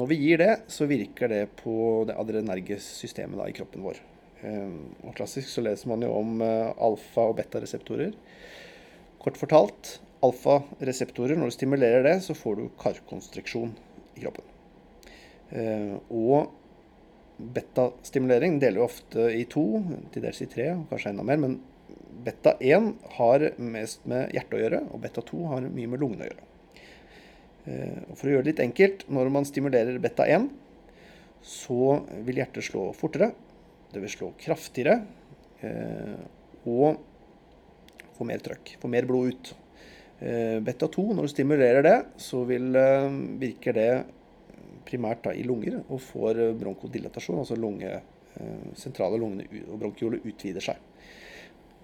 når 0.00 0.08
vi 0.08 0.16
gir 0.16 0.40
det, 0.40 0.54
så 0.72 0.88
virker 0.88 1.28
det 1.28 1.42
på 1.58 1.74
det 2.08 2.16
adrenergesystemet 2.16 3.50
i 3.50 3.56
kroppen 3.58 3.84
vår. 3.84 4.00
Og 5.04 5.12
klassisk 5.18 5.50
så 5.52 5.60
leser 5.60 5.90
man 5.90 6.00
jo 6.00 6.14
om 6.16 6.40
alfa- 6.40 7.26
og 7.28 7.34
beta-reseptorer. 7.36 8.14
Kort 9.20 9.36
fortalt, 9.36 9.98
alfa-reseptorer, 10.24 11.36
når 11.36 11.52
du 11.52 11.56
stimulerer 11.58 12.06
det, 12.06 12.14
så 12.24 12.32
får 12.38 12.56
du 12.56 12.70
karkonstriksjon 12.80 13.74
i 14.16 14.24
kroppen. 14.24 14.48
Og 16.08 16.48
Beta-stimulering 17.40 18.58
deler 18.60 18.84
ofte 18.84 19.30
i 19.32 19.46
to, 19.48 19.64
til 20.12 20.24
dels 20.24 20.40
i 20.44 20.48
tre, 20.50 20.72
kanskje 20.90 21.14
enda 21.14 21.24
mer. 21.26 21.40
Men 21.40 21.58
beta 22.24 22.54
1 22.60 22.92
har 23.16 23.46
mest 23.62 24.04
med 24.10 24.32
hjertet 24.34 24.56
å 24.58 24.62
gjøre, 24.62 24.80
og 24.90 25.02
beta 25.04 25.24
2 25.24 25.42
har 25.52 25.68
mye 25.68 25.90
med 25.90 26.02
lungene 26.02 26.26
å 26.26 26.30
gjøre. 26.30 26.48
Eh, 27.70 28.00
og 28.08 28.18
For 28.18 28.28
å 28.28 28.34
gjøre 28.34 28.46
det 28.46 28.52
litt 28.52 28.64
enkelt, 28.66 29.06
når 29.12 29.32
man 29.32 29.48
stimulerer 29.48 30.00
beta 30.02 30.26
1, 30.28 30.50
så 31.40 31.94
vil 32.26 32.42
hjertet 32.42 32.66
slå 32.66 32.90
fortere, 32.96 33.32
det 33.90 34.02
vil 34.02 34.12
slå 34.12 34.30
kraftigere, 34.40 35.00
eh, 35.64 36.20
og 36.68 37.00
få 38.18 38.28
mer 38.28 38.44
trøkk, 38.44 38.76
få 38.82 38.90
mer 38.92 39.08
blod 39.08 39.32
ut. 39.32 39.52
Eh, 40.20 40.58
Beta 40.60 40.90
2, 40.92 41.06
når 41.16 41.26
du 41.26 41.32
stimulerer 41.32 41.86
det, 41.86 41.98
så 42.20 42.44
vil, 42.44 42.68
virker 43.40 43.76
det 43.76 43.90
primært 44.88 45.24
da 45.26 45.34
i 45.36 45.44
lunger 45.46 45.80
og 45.82 46.00
får 46.04 46.40
eh, 46.40 46.54
bronkodilatasjon, 46.60 47.42
altså 47.42 47.58
lunge, 47.58 48.00
eh, 48.00 48.68
sentrale 48.78 49.20
lungene 49.20 49.64
og 49.66 49.80
bronkiolet 49.82 50.26
utvider 50.26 50.64
seg. 50.64 50.80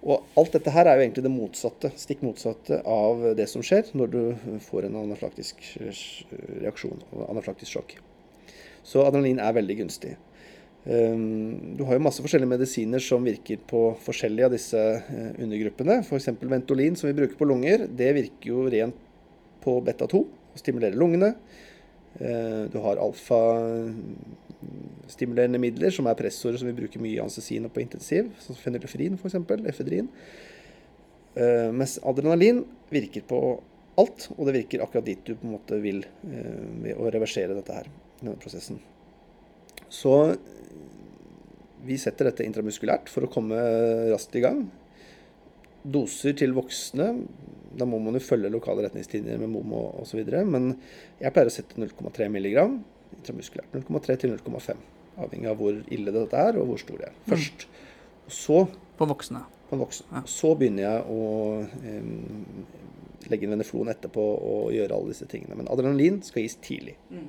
Og 0.07 0.38
alt 0.38 0.55
dette 0.55 0.71
her 0.71 0.87
er 0.87 0.99
jo 0.99 1.07
egentlig 1.07 1.25
det 1.25 1.33
motsatte, 1.35 1.90
stikk 1.99 2.21
motsatte 2.23 2.78
av 2.87 3.25
det 3.38 3.49
som 3.50 3.64
skjer 3.64 3.88
når 3.97 4.11
du 4.12 4.21
får 4.62 4.87
en 4.87 5.00
anaflaktisk 5.00 5.64
reaksjon, 5.81 7.00
anaflaktisk 7.26 7.73
sjokk. 7.73 7.97
Så 8.87 9.02
adrenalin 9.02 9.40
er 9.43 9.57
veldig 9.57 9.78
gunstig. 9.81 10.12
Um, 10.87 11.75
du 11.75 11.83
har 11.88 11.97
jo 11.97 12.05
masse 12.05 12.23
forskjellige 12.23 12.52
medisiner 12.52 13.02
som 13.02 13.25
virker 13.26 13.59
på 13.66 13.81
forskjellige 14.05 14.47
av 14.47 14.55
disse 14.55 14.83
undergruppene. 15.43 15.99
F.eks. 16.05 16.31
Ventolin, 16.45 16.95
som 16.95 17.11
vi 17.11 17.16
bruker 17.16 17.40
på 17.40 17.49
lunger, 17.50 17.88
det 17.90 18.12
virker 18.21 18.52
jo 18.52 18.69
rent 18.71 19.00
på 19.64 19.81
beta-2 19.83 20.21
og 20.23 20.61
stimulerer 20.61 20.99
lungene. 20.99 21.33
Uh, 22.16 22.64
du 22.73 22.78
har 22.85 23.02
alfa-stimulerende 23.02 25.61
midler, 25.61 25.90
som 25.92 26.06
er 26.08 26.18
pressorer 26.18 26.58
som 26.61 26.68
vi 26.70 26.78
bruker 26.78 27.00
mye 27.02 27.16
i 27.18 27.23
anestesin 27.23 27.66
og 27.68 27.73
på 27.75 27.85
intensiv, 27.85 28.25
som 28.42 28.54
fenylefrin 28.58 29.14
f.eks., 29.20 29.37
efedrin. 29.73 30.08
Uh, 31.37 31.70
mens 31.76 31.92
adrenalin 32.06 32.58
virker 32.92 33.23
på 33.28 33.38
alt, 34.00 34.20
og 34.37 34.42
det 34.49 34.56
virker 34.61 34.82
akkurat 34.85 35.08
dit 35.08 35.23
du 35.25 35.32
på 35.35 35.46
en 35.46 35.56
måte 35.56 35.75
vil 35.80 36.00
ved 36.23 36.94
å 37.00 37.11
reversere 37.12 37.56
dette 37.56 37.73
her, 37.73 37.87
denne 38.20 38.42
prosessen. 38.42 38.78
Så 39.88 40.37
vi 41.87 41.96
setter 42.00 42.25
dette 42.28 42.44
intramuskulært 42.44 43.08
for 43.12 43.23
å 43.25 43.32
komme 43.32 43.56
raskt 44.11 44.37
i 44.37 44.44
gang. 44.44 44.61
Doser 45.87 46.35
til 46.38 46.55
voksne 46.57 47.12
Da 47.78 47.87
må 47.87 48.00
man 48.02 48.16
jo 48.16 48.23
følge 48.25 48.50
lokale 48.50 48.87
retningslinjer 48.87 49.38
med 49.43 49.52
MOMO 49.52 49.83
osv. 50.02 50.23
Men 50.49 50.73
jeg 51.21 51.33
pleier 51.35 51.50
å 51.50 51.55
sette 51.55 51.78
0,3 51.81 52.31
mg 52.33 52.57
intramuskulært. 53.19 53.75
0,3 53.76 54.16
til 54.23 54.33
0,5. 54.35 54.81
Avhengig 55.16 55.50
av 55.50 55.61
hvor 55.61 55.76
ille 55.93 56.12
dette 56.12 56.40
er, 56.49 56.59
og 56.61 56.71
hvor 56.71 56.81
stor 56.81 57.00
det 57.00 57.11
er. 57.11 57.14
Mm. 57.19 57.28
Først. 57.33 57.66
Og 58.26 58.35
så 58.40 58.64
På 58.97 59.09
voksne. 59.09 59.43
På 59.69 59.76
voksne. 59.76 60.07
Ja. 60.12 60.23
Så 60.31 60.55
begynner 60.57 60.87
jeg 60.87 61.00
å 61.12 61.25
eh, 61.85 63.26
legge 63.28 63.45
inn 63.45 63.52
veneflon 63.57 63.90
etterpå 63.93 64.23
og 64.25 64.71
gjøre 64.73 64.97
alle 64.97 65.12
disse 65.12 65.28
tingene. 65.28 65.59
Men 65.59 65.69
adrenalin 65.73 66.23
skal 66.25 66.47
gis 66.47 66.57
tidlig. 66.64 66.97
Mm. 67.11 67.26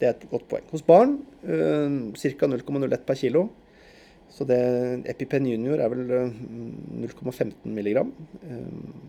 Det 0.00 0.08
er 0.08 0.16
et 0.16 0.26
godt 0.32 0.48
poeng. 0.50 0.66
Hos 0.72 0.84
barn 0.86 1.20
eh, 1.46 2.00
ca. 2.18 2.50
0,01 2.50 3.06
per 3.06 3.20
kilo. 3.22 3.46
Så 4.32 4.44
det, 4.48 4.58
EpiPen 5.08 5.46
junior 5.48 5.80
er 5.80 5.92
vel 5.92 6.06
0,15 6.10 7.46
eh, 7.46 7.52
mg. 7.72 8.00
Eh, 8.44 8.64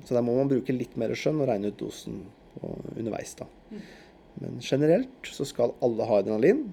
så 0.05 0.17
der 0.17 0.25
må 0.25 0.37
man 0.37 0.49
bruke 0.51 0.75
litt 0.75 0.97
mer 0.99 1.15
skjønn 1.17 1.41
og 1.41 1.49
regne 1.49 1.71
ut 1.73 1.79
dosen 1.79 2.21
underveis. 2.61 3.35
da. 3.37 3.47
Mm. 3.71 3.81
Men 4.41 4.59
generelt 4.61 5.31
så 5.33 5.45
skal 5.47 5.75
alle 5.83 6.07
ha 6.09 6.21
adrenalin. 6.21 6.67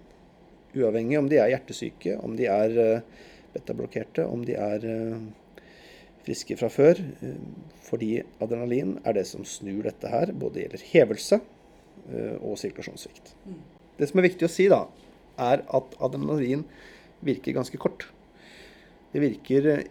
Uavhengig 0.75 1.19
om 1.19 1.31
de 1.31 1.41
er 1.41 1.53
hjertesyke, 1.55 2.19
om 2.23 2.37
de 2.39 2.49
er 2.51 2.79
eh, 2.83 3.25
betablokkerte, 3.55 4.27
om 4.27 4.45
de 4.47 4.57
er 4.59 4.85
friske 6.25 6.57
fra 6.59 6.71
før. 6.73 6.99
Fordi 7.85 8.17
adrenalin 8.43 8.97
er 9.05 9.19
det 9.19 9.29
som 9.31 9.45
snur 9.47 9.85
dette 9.87 10.11
her. 10.11 10.33
Både 10.35 10.65
gjelder 10.65 10.89
hevelse 10.91 11.39
og 12.43 12.59
sirkulasjonssvikt. 12.59 13.31
Mm. 13.47 13.61
Det 14.01 14.09
som 14.11 14.19
er 14.19 14.27
viktig 14.27 14.49
å 14.49 14.51
si, 14.51 14.67
da, 14.73 14.81
er 15.39 15.63
at 15.63 15.95
adrenalin 16.03 16.65
virker 17.25 17.55
ganske 17.55 17.79
kort. 17.81 18.09
Det 19.15 19.23
virker 19.23 19.71
eh, 19.71 19.85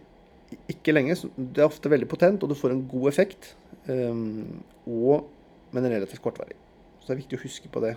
ikke 0.70 0.94
lenge. 0.94 1.16
Det 1.34 1.62
er 1.62 1.68
ofte 1.68 1.90
veldig 1.92 2.08
potent, 2.10 2.44
og 2.44 2.52
du 2.52 2.58
får 2.58 2.74
en 2.74 2.84
god 2.88 3.08
effekt. 3.10 3.54
Um, 3.88 4.62
og, 4.84 5.26
men 5.74 5.88
relativt 5.88 6.22
kortvarig. 6.24 6.56
Så 7.00 7.10
det 7.10 7.14
er 7.14 7.22
viktig 7.22 7.38
å 7.40 7.44
huske 7.44 7.70
på 7.72 7.82
det. 7.84 7.94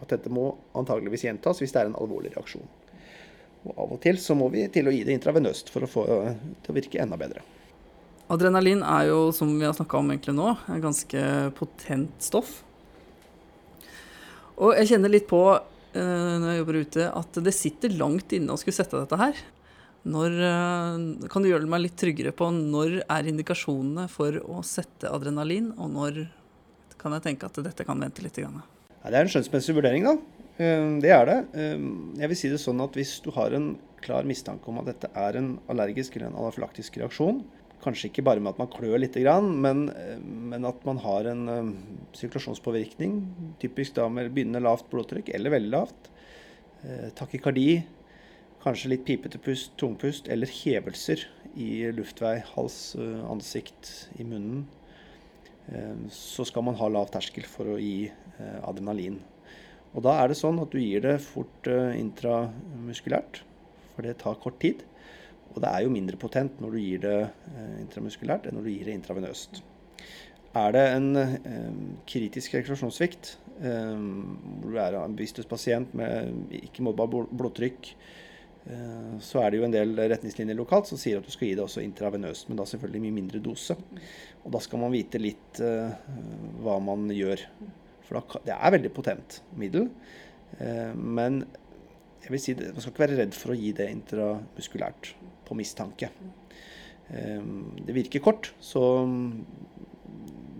At 0.00 0.12
dette 0.12 0.32
må 0.32 0.50
antageligvis 0.76 1.26
gjentas 1.28 1.60
hvis 1.62 1.72
det 1.72 1.82
er 1.82 1.90
en 1.90 1.98
alvorlig 2.00 2.32
reaksjon. 2.34 2.64
Og 3.68 3.76
av 3.76 3.94
og 3.96 4.00
til 4.00 4.16
så 4.20 4.36
må 4.36 4.48
vi 4.52 4.64
til 4.72 4.88
å 4.88 4.92
gi 4.94 5.02
det 5.04 5.14
intravenøst 5.16 5.68
for 5.72 5.84
å 5.84 5.90
få 5.90 6.06
det 6.08 6.18
eh, 6.30 6.42
til 6.64 6.72
å 6.72 6.76
virke 6.80 7.02
enda 7.04 7.20
bedre. 7.20 7.44
Adrenalin 8.30 8.84
er 8.86 9.08
jo, 9.10 9.22
som 9.34 9.50
vi 9.58 9.66
har 9.66 9.74
snakka 9.76 10.00
om 10.00 10.12
egentlig 10.12 10.36
nå, 10.36 10.52
en 10.70 10.82
ganske 10.84 11.22
potent 11.58 12.22
stoff. 12.22 12.60
Og 14.60 14.76
jeg 14.76 14.92
kjenner 14.92 15.10
litt 15.10 15.26
på 15.28 15.40
uh, 15.50 15.96
når 15.96 16.46
jeg 16.46 16.60
jobber 16.60 16.78
ute, 16.84 17.08
at 17.20 17.40
det 17.42 17.54
sitter 17.56 17.96
langt 17.98 18.32
inne 18.36 18.54
å 18.54 18.60
skulle 18.60 18.76
sette 18.76 19.00
dette 19.00 19.18
her. 19.18 19.40
Når, 20.08 20.32
eh, 20.32 21.28
kan 21.28 21.44
du 21.44 21.50
gjøre 21.50 21.68
meg 21.68 21.84
litt 21.84 21.96
tryggere 22.00 22.32
på 22.32 22.48
når 22.54 23.02
er 23.04 23.28
indikasjonene 23.28 24.06
for 24.08 24.32
å 24.40 24.62
sette 24.64 25.10
adrenalin, 25.12 25.74
og 25.76 25.92
når 25.92 26.22
kan 27.00 27.12
jeg 27.16 27.26
tenke 27.26 27.48
at 27.48 27.60
dette 27.64 27.84
kan 27.84 28.00
vente 28.00 28.24
litt? 28.24 28.38
Ja, 28.40 28.48
det 29.04 29.18
er 29.18 29.26
en 29.26 29.32
skjønnsmessig 29.32 29.76
vurdering, 29.76 30.08
da. 30.08 30.16
Eh, 30.56 30.88
det 31.04 31.12
er 31.12 31.28
det. 31.28 31.38
Eh, 31.52 31.84
jeg 32.22 32.32
vil 32.32 32.40
si 32.40 32.52
det 32.52 32.62
sånn 32.62 32.80
at 32.80 32.96
hvis 32.96 33.18
du 33.24 33.30
har 33.36 33.52
en 33.52 33.74
klar 34.00 34.24
mistanke 34.24 34.72
om 34.72 34.80
at 34.80 34.88
dette 34.88 35.12
er 35.12 35.36
en 35.36 35.58
allergisk 35.68 36.16
eller 36.16 36.30
en 36.30 36.40
anafylaktisk 36.46 36.96
reaksjon, 37.02 37.44
kanskje 37.84 38.08
ikke 38.08 38.24
bare 38.24 38.40
med 38.40 38.54
at 38.54 38.60
man 38.60 38.72
klør 38.72 39.00
litt, 39.00 39.16
men, 39.16 39.86
men 40.20 40.64
at 40.68 40.82
man 40.84 40.98
har 41.00 41.28
en 41.28 41.44
sirkulasjonspåvirkning, 42.12 43.22
typisk 43.60 43.94
da 43.96 44.04
med 44.08 44.32
begynnende 44.32 44.60
lavt 44.64 44.88
blodtrykk 44.92 45.30
eller 45.32 45.54
veldig 45.54 45.72
lavt, 45.72 46.10
takykardi, 47.16 47.80
Kanskje 48.60 48.90
litt 48.92 49.06
pipete 49.08 49.40
pust, 49.40 49.72
tungpust 49.80 50.28
eller 50.28 50.50
hevelser 50.52 51.22
i 51.56 51.88
luftvei, 51.96 52.36
hals, 52.52 52.94
eh, 53.00 53.22
ansikt, 53.30 54.10
i 54.20 54.26
munnen. 54.26 54.66
Eh, 55.72 55.96
så 56.12 56.44
skal 56.46 56.66
man 56.66 56.76
ha 56.78 56.88
lav 56.88 57.08
terskel 57.14 57.48
for 57.48 57.72
å 57.72 57.78
gi 57.80 58.10
eh, 58.10 58.58
adrenalin. 58.60 59.18
Og 59.94 60.04
da 60.06 60.20
er 60.20 60.30
det 60.30 60.38
sånn 60.38 60.60
at 60.62 60.70
du 60.70 60.78
gir 60.78 61.02
det 61.02 61.16
fort 61.24 61.66
intramuskulært, 61.66 63.40
for 63.96 64.06
det 64.06 64.20
tar 64.20 64.38
kort 64.38 64.60
tid. 64.62 64.84
Og 65.50 65.58
det 65.64 65.72
er 65.72 65.82
jo 65.82 65.90
mindre 65.90 66.20
potent 66.20 66.60
når 66.62 66.76
du 66.76 66.78
gir 66.78 67.02
det 67.02 67.18
intramuskulært 67.80 68.46
enn 68.46 68.54
når 68.60 68.68
du 68.68 68.70
gir 68.76 68.86
det 68.86 68.94
intravenøst. 69.00 69.64
Er 70.50 70.72
det 70.74 70.82
en 70.96 71.16
eh, 71.16 71.74
kritisk 72.10 72.56
rekreasjonssvikt, 72.56 73.36
eh, 73.62 73.98
hvor 74.58 74.72
du 74.72 74.78
er 74.82 74.96
en 74.98 75.14
bevisstløs 75.14 75.46
pasient 75.46 75.92
med 75.94 76.50
ikke 76.58 76.82
målbar 76.82 77.06
blodtrykk, 77.10 77.92
så 79.24 79.40
er 79.40 79.50
det 79.50 79.60
jo 79.60 79.64
en 79.66 79.74
del 79.74 79.94
retningslinjer 79.96 80.58
lokalt 80.58 80.90
som 80.90 80.98
sier 81.00 81.18
at 81.18 81.26
du 81.26 81.32
skal 81.32 81.48
gi 81.48 81.54
det 81.56 81.64
også 81.64 81.82
intravenøst, 81.82 82.48
men 82.48 82.58
da 82.60 82.66
selvfølgelig 82.68 83.02
mye 83.06 83.16
mindre 83.16 83.40
dose. 83.42 83.76
Og 84.44 84.52
da 84.54 84.60
skal 84.62 84.82
man 84.82 84.92
vite 84.94 85.20
litt 85.20 85.62
uh, 85.64 85.88
hva 86.60 86.76
man 86.84 87.08
gjør. 87.14 87.42
For 88.06 88.20
da, 88.20 88.42
det 88.46 88.54
er 88.58 88.74
veldig 88.76 88.92
potent 88.94 89.40
middel. 89.58 89.88
Uh, 90.60 90.92
men 90.94 91.42
jeg 92.20 92.34
vil 92.36 92.44
si 92.44 92.56
det, 92.58 92.70
man 92.76 92.84
skal 92.84 92.94
ikke 92.94 93.06
være 93.06 93.18
redd 93.22 93.36
for 93.36 93.54
å 93.54 93.58
gi 93.58 93.72
det 93.76 93.88
intramuskulært 93.94 95.14
på 95.48 95.56
mistanke. 95.58 96.12
Det 97.10 97.94
virker 97.96 98.22
kort, 98.22 98.52
så 98.62 98.82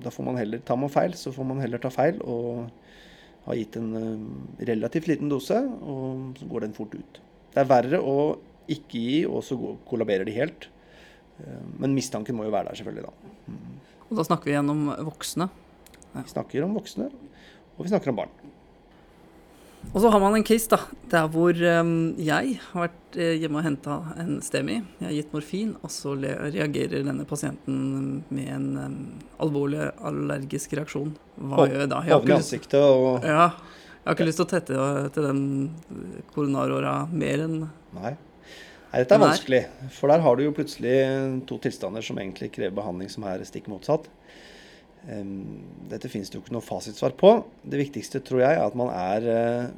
da 0.03 0.11
får 0.11 0.25
man 0.27 0.39
heller 0.41 0.63
Tar 0.67 0.81
man 0.81 0.91
feil, 0.91 1.13
så 1.15 1.31
får 1.31 1.47
man 1.47 1.61
heller 1.63 1.79
ta 1.79 1.93
feil 1.95 2.17
og 2.25 2.65
ha 3.45 3.55
gitt 3.55 3.77
en 3.79 3.93
relativt 4.67 5.07
liten 5.13 5.31
dose, 5.31 5.61
og 5.61 6.41
så 6.41 6.49
går 6.51 6.65
den 6.65 6.75
fort 6.75 6.97
ut. 6.97 7.21
Det 7.51 7.63
er 7.63 7.71
verre 7.71 8.01
å 8.03 8.19
ikke 8.71 9.01
gi, 9.03 9.17
og 9.27 9.43
så 9.47 9.59
kollaberer 9.89 10.29
de 10.29 10.37
helt. 10.37 10.69
Eh, 11.41 11.65
men 11.83 11.97
mistanken 11.97 12.39
må 12.39 12.47
jo 12.47 12.55
være 12.55 12.71
der, 12.71 12.81
selvfølgelig. 12.81 13.09
da. 13.09 13.35
Mm. 13.51 13.81
Og 14.11 14.19
da 14.19 14.27
snakker 14.27 14.51
vi 14.51 14.55
igjen 14.57 14.73
om 14.73 14.87
voksne? 15.07 15.51
Ja. 16.11 16.23
Vi 16.23 16.33
snakker 16.33 16.67
om 16.67 16.79
voksne, 16.79 17.11
og 17.77 17.85
vi 17.85 17.93
snakker 17.93 18.13
om 18.13 18.23
barn. 18.23 18.33
Og 19.95 20.03
så 20.03 20.11
har 20.13 20.21
man 20.21 20.37
en 20.37 20.45
case 20.45 20.69
da, 20.69 20.79
der 21.11 21.29
hvor 21.33 21.57
um, 21.57 21.93
jeg 22.21 22.59
har 22.67 22.83
vært 22.85 23.17
eh, 23.17 23.39
hjemme 23.41 23.63
og 23.63 23.65
henta 23.65 23.97
en 24.21 24.37
STEMI. 24.45 24.77
Jeg 25.01 25.07
har 25.07 25.15
gitt 25.17 25.33
morfin, 25.35 25.73
og 25.81 25.91
så 25.95 26.13
reagerer 26.21 27.07
denne 27.07 27.25
pasienten 27.27 28.21
med 28.29 28.51
en 28.53 28.69
um, 28.77 28.99
alvorlig 29.41 29.89
allergisk 29.97 30.77
reaksjon. 30.79 31.15
Hva 31.41 31.67
gjør 31.71 31.87
jeg 31.87 31.93
da? 31.95 32.03
Jeg 32.07 32.29
i 32.29 32.37
ansiktet 32.37 32.81
og 32.85 33.25
Ja. 33.27 33.49
Jeg 34.01 34.09
har 34.09 34.17
ikke 34.17 34.27
lyst 34.27 34.41
til 34.41 34.47
å 34.47 34.51
tette 34.51 34.83
til 35.15 35.27
den 35.29 35.43
koronaråra 36.33 36.95
mer 37.13 37.45
enn 37.45 37.57
Nei. 37.95 38.15
Nei, 38.91 39.03
dette 39.05 39.15
er 39.15 39.23
vanskelig. 39.23 39.61
For 39.95 40.11
der 40.11 40.23
har 40.25 40.37
du 40.39 40.43
jo 40.43 40.55
plutselig 40.57 40.95
to 41.47 41.61
tilstander 41.63 42.03
som 42.03 42.19
egentlig 42.19 42.49
krever 42.57 42.75
behandling 42.75 43.11
som 43.13 43.27
er 43.29 43.45
stikk 43.47 43.69
motsatt. 43.71 44.09
Dette 45.91 46.11
finnes 46.11 46.31
det 46.31 46.39
jo 46.39 46.43
ikke 46.43 46.57
noe 46.57 46.65
fasitsvar 46.65 47.15
på. 47.21 47.31
Det 47.63 47.79
viktigste 47.81 48.23
tror 48.27 48.43
jeg 48.43 48.57
er 48.57 48.65
at 48.65 48.79
man 48.79 48.91
er 48.95 49.29
eh, 49.31 49.71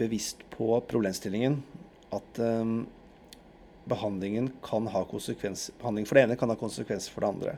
bevisst 0.00 0.42
på 0.56 0.80
problemstillingen. 0.90 1.60
At 2.16 2.40
behandlingen 3.86 4.50
kan 4.64 4.86
ha 4.90 5.04
konsekvens 5.06 5.70
Behandling 5.78 6.06
for 6.08 6.18
det 6.18 6.26
ene 6.26 6.36
kan 6.38 6.50
ha 6.50 6.58
konsekvenser 6.58 7.14
for 7.14 7.22
det 7.22 7.30
andre. 7.34 7.56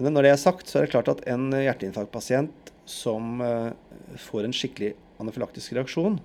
Men 0.00 0.16
når 0.16 0.26
det 0.26 0.34
er 0.34 0.40
sagt, 0.40 0.68
så 0.70 0.80
er 0.80 0.86
det 0.86 0.94
klart 0.94 1.10
at 1.12 1.22
en 1.30 1.50
hjerteinfarktpasient 1.52 2.70
som 2.88 3.40
eh, 3.44 3.72
får 4.18 4.46
en 4.46 4.54
skikkelig 4.56 4.94
anafylaktisk 5.20 5.74
reaksjon, 5.76 6.18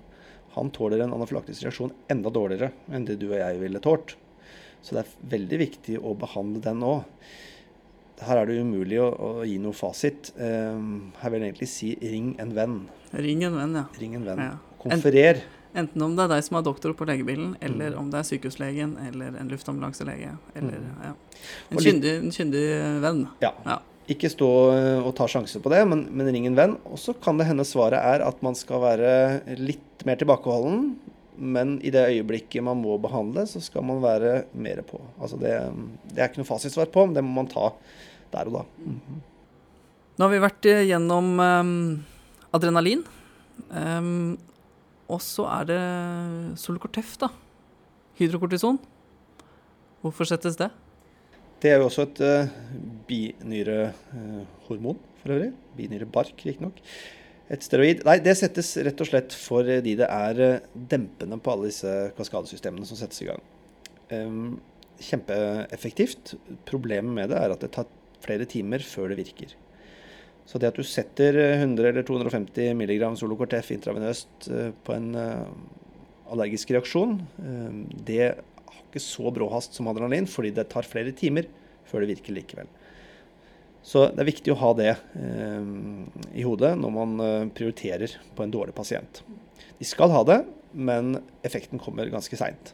han 0.56 0.70
tåler 0.72 1.02
en 1.04 1.12
anafylaktisk 1.12 1.66
reaksjon 1.66 1.92
enda 2.12 2.32
dårligere 2.32 2.70
enn 2.88 3.04
det 3.04 3.18
du 3.20 3.28
og 3.28 3.36
jeg 3.36 3.58
ville 3.60 3.82
tålt. 3.84 4.14
Så 4.80 4.96
det 4.96 5.02
er 5.02 5.28
veldig 5.34 5.58
viktig 5.60 5.98
å 6.00 6.14
behandle 6.16 6.62
den 6.64 6.80
òg. 6.86 7.04
Her 8.24 8.40
er 8.40 8.48
det 8.48 8.62
umulig 8.64 8.96
å, 9.02 9.10
å 9.12 9.30
gi 9.44 9.58
noe 9.60 9.76
fasit. 9.76 10.30
Um, 10.40 11.10
her 11.20 11.32
vil 11.32 11.42
jeg 11.42 11.50
egentlig 11.50 11.68
si 11.68 11.90
ring 12.00 12.30
en 12.40 12.54
venn. 12.56 12.78
Ring 13.12 13.44
en 13.44 13.58
venn, 13.58 13.76
ja. 13.76 13.84
Ring 14.00 14.16
en 14.16 14.24
venn. 14.24 14.40
Ja. 14.46 14.54
Konferer. 14.80 15.42
Enten 15.76 16.04
om 16.06 16.14
det 16.16 16.24
er 16.24 16.30
deg 16.32 16.44
som 16.46 16.56
er 16.56 16.64
doktor 16.64 16.94
på 16.96 17.06
legebilen, 17.08 17.50
eller 17.64 17.92
mm. 17.92 17.98
om 18.00 18.06
det 18.12 18.22
er 18.22 18.28
sykehuslegen 18.30 18.94
eller 19.10 19.34
en 19.36 19.50
luftambulanselege. 19.52 20.30
Eller 20.56 20.78
mm. 20.80 21.02
ja. 21.04 21.10
en, 21.68 21.82
kyndig, 21.82 22.14
en, 22.22 22.32
kyndig, 22.32 22.62
venn. 23.02 23.26
Ja. 23.44 23.52
ja. 23.66 23.76
Ikke 24.12 24.30
stå 24.32 24.48
eh, 24.72 25.02
og 25.02 25.12
ta 25.18 25.26
sjanser 25.28 25.60
på 25.60 25.72
det, 25.74 25.82
men, 25.90 26.06
men 26.16 26.30
ring 26.32 26.48
en 26.48 26.56
venn. 26.56 26.78
Og 26.88 27.00
så 27.02 27.12
kan 27.12 27.36
det 27.36 27.48
hende 27.50 27.66
svaret 27.68 28.00
er 28.00 28.24
at 28.24 28.40
man 28.46 28.56
skal 28.56 28.80
være 28.86 29.12
litt 29.60 30.06
mer 30.08 30.16
tilbakeholden. 30.20 30.94
Men 31.36 31.76
i 31.84 31.92
det 31.92 32.06
øyeblikket 32.14 32.64
man 32.64 32.80
må 32.80 32.96
behandle, 33.02 33.44
så 33.44 33.60
skal 33.60 33.84
man 33.84 34.00
være 34.00 34.46
mer 34.56 34.80
på. 34.88 35.02
Altså 35.20 35.36
det, 35.40 35.52
det 36.08 36.22
er 36.22 36.30
ikke 36.30 36.40
noe 36.40 36.48
fasitsvar 36.48 36.88
på, 36.94 37.04
men 37.04 37.18
det 37.18 37.26
må 37.26 37.36
man 37.42 37.52
ta 37.52 37.68
der 38.32 38.48
og 38.48 38.62
da. 38.62 38.66
Mhm. 38.86 39.24
Nå 40.16 40.24
har 40.24 40.32
vi 40.32 40.40
vært 40.40 40.66
gjennom 40.88 41.26
um, 41.36 41.72
adrenalin. 42.56 43.02
Um, 43.68 44.38
og 45.06 45.20
så 45.22 45.46
er 45.60 45.68
det 45.68 45.82
Solocortef, 46.60 47.14
da. 47.20 47.30
Hydrokortison. 48.18 48.78
Hvorfor 50.02 50.28
settes 50.28 50.58
det? 50.58 50.70
Det 51.62 51.72
er 51.72 51.80
jo 51.80 51.88
også 51.88 52.04
et 52.04 52.20
uh, 52.24 52.50
binyrehormon, 53.08 54.98
uh, 54.98 55.20
for 55.22 55.34
øvrig. 55.36 55.52
Binyrebark, 55.76 56.34
riktignok. 56.44 56.80
Et 57.50 57.62
steroid. 57.62 58.02
Nei, 58.06 58.18
det 58.24 58.34
settes 58.38 58.72
rett 58.82 59.00
og 59.02 59.08
slett 59.08 59.36
fordi 59.38 59.94
det 59.98 60.08
er 60.08 60.40
uh, 60.42 60.64
dempende 60.90 61.38
på 61.40 61.54
alle 61.54 61.70
disse 61.70 61.92
kaskadesystemene 62.18 62.88
som 62.88 62.98
settes 62.98 63.22
i 63.24 63.28
gang. 63.30 63.44
Um, 64.10 64.58
kjempeeffektivt. 65.02 66.34
Problemet 66.68 67.14
med 67.14 67.32
det 67.32 67.40
er 67.40 67.54
at 67.54 67.62
det 67.64 67.72
tar 67.76 67.88
flere 68.24 68.48
timer 68.48 68.84
før 68.84 69.12
det 69.12 69.20
virker. 69.22 69.54
Så 70.46 70.60
det 70.62 70.70
at 70.70 70.78
du 70.78 70.86
setter 70.86 71.34
100 71.58 71.88
eller 71.90 72.06
250 72.06 72.70
mg 72.78 73.04
solokortef 73.18 73.72
intravenøst 73.74 74.46
på 74.86 74.94
en 74.94 75.08
allergisk 76.30 76.70
reaksjon, 76.70 77.16
det 78.06 78.20
har 78.28 78.84
ikke 78.84 79.02
så 79.02 79.32
brå 79.34 79.48
hast 79.50 79.74
som 79.74 79.90
adrenalin, 79.90 80.28
fordi 80.30 80.52
det 80.54 80.68
tar 80.70 80.86
flere 80.86 81.10
timer 81.18 81.48
før 81.90 82.04
det 82.04 82.12
virker 82.14 82.36
likevel. 82.36 82.70
Så 83.86 84.08
det 84.10 84.22
er 84.22 84.30
viktig 84.32 84.50
å 84.50 84.58
ha 84.58 84.72
det 84.74 84.92
eh, 84.92 85.66
i 86.34 86.42
hodet 86.46 86.72
når 86.80 86.94
man 86.94 87.12
eh, 87.22 87.50
prioriterer 87.54 88.16
på 88.34 88.42
en 88.42 88.54
dårlig 88.54 88.74
pasient. 88.74 89.20
De 89.78 89.86
skal 89.86 90.10
ha 90.10 90.24
det, 90.26 90.40
men 90.74 91.20
effekten 91.46 91.78
kommer 91.82 92.10
ganske 92.10 92.38
seint. 92.40 92.72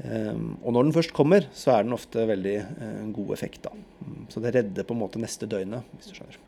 Eh, 0.00 0.32
og 0.32 0.72
når 0.72 0.86
den 0.86 0.96
først 0.96 1.12
kommer, 1.16 1.44
så 1.52 1.74
er 1.74 1.84
den 1.84 1.96
ofte 1.96 2.24
veldig 2.30 2.56
eh, 2.56 3.02
god 3.18 3.34
effekt. 3.36 3.68
da. 3.68 3.74
Så 4.32 4.40
det 4.40 4.54
redder 4.56 4.88
på 4.88 4.96
en 4.96 5.02
måte 5.02 5.20
neste 5.20 5.48
døgnet, 5.50 5.84
hvis 5.98 6.08
du 6.08 6.16
skjønner. 6.16 6.40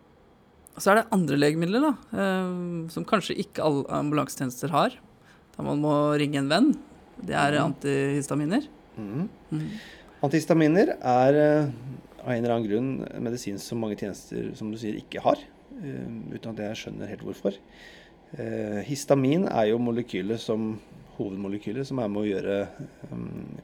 Så 0.80 0.92
er 0.92 1.00
det 1.00 1.08
andre 1.12 1.36
legemidler 1.36 1.84
da, 1.84 1.92
eh, 2.16 2.52
som 2.92 3.04
kanskje 3.08 3.36
ikke 3.42 3.64
alle 3.64 3.84
ambulansetjenester 3.92 4.72
har. 4.72 4.94
Da 5.52 5.64
man 5.66 5.82
må 5.82 5.94
ringe 6.20 6.40
en 6.40 6.48
venn. 6.48 6.70
Det 7.20 7.36
er 7.36 7.58
mm. 7.58 7.64
antihistaminer. 7.66 8.68
Mm. 8.96 9.26
Mm. 9.52 9.66
Antihistaminer 10.24 10.94
er 10.96 11.36
uh, 11.36 11.72
av 12.22 12.30
en 12.32 12.38
eller 12.38 12.54
annen 12.54 12.68
grunn 12.70 12.90
medisin 13.24 13.58
som 13.60 13.82
mange 13.82 13.98
tjenester 14.00 14.52
som 14.56 14.70
du 14.72 14.78
sier, 14.80 14.96
ikke 14.96 15.20
har. 15.24 15.42
Uh, 15.76 16.08
uten 16.32 16.54
at 16.54 16.64
jeg 16.64 16.80
skjønner 16.84 17.12
helt 17.12 17.26
hvorfor. 17.26 17.58
Histamin 18.86 19.42
er 19.44 19.66
jo 19.68 19.80
molekylet 19.82 20.40
som 20.40 20.70
hovedmolekylet 21.18 21.84
som 21.84 21.98
er 22.00 22.08
med 22.08 22.22
å 22.22 22.30
gjøre 22.30 22.54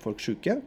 folk 0.02 0.20
syke. 0.20 0.58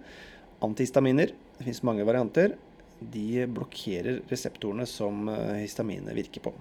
Antihistaminer, 0.65 1.29
det 1.60 1.67
finnes 1.67 1.83
mange 1.86 2.07
varianter, 2.07 2.55
de 3.01 3.46
blokkerer 3.50 4.22
reseptorene 4.29 4.86
som 4.89 5.25
histaminet 5.58 6.15
virker 6.15 6.43
på. 6.46 6.53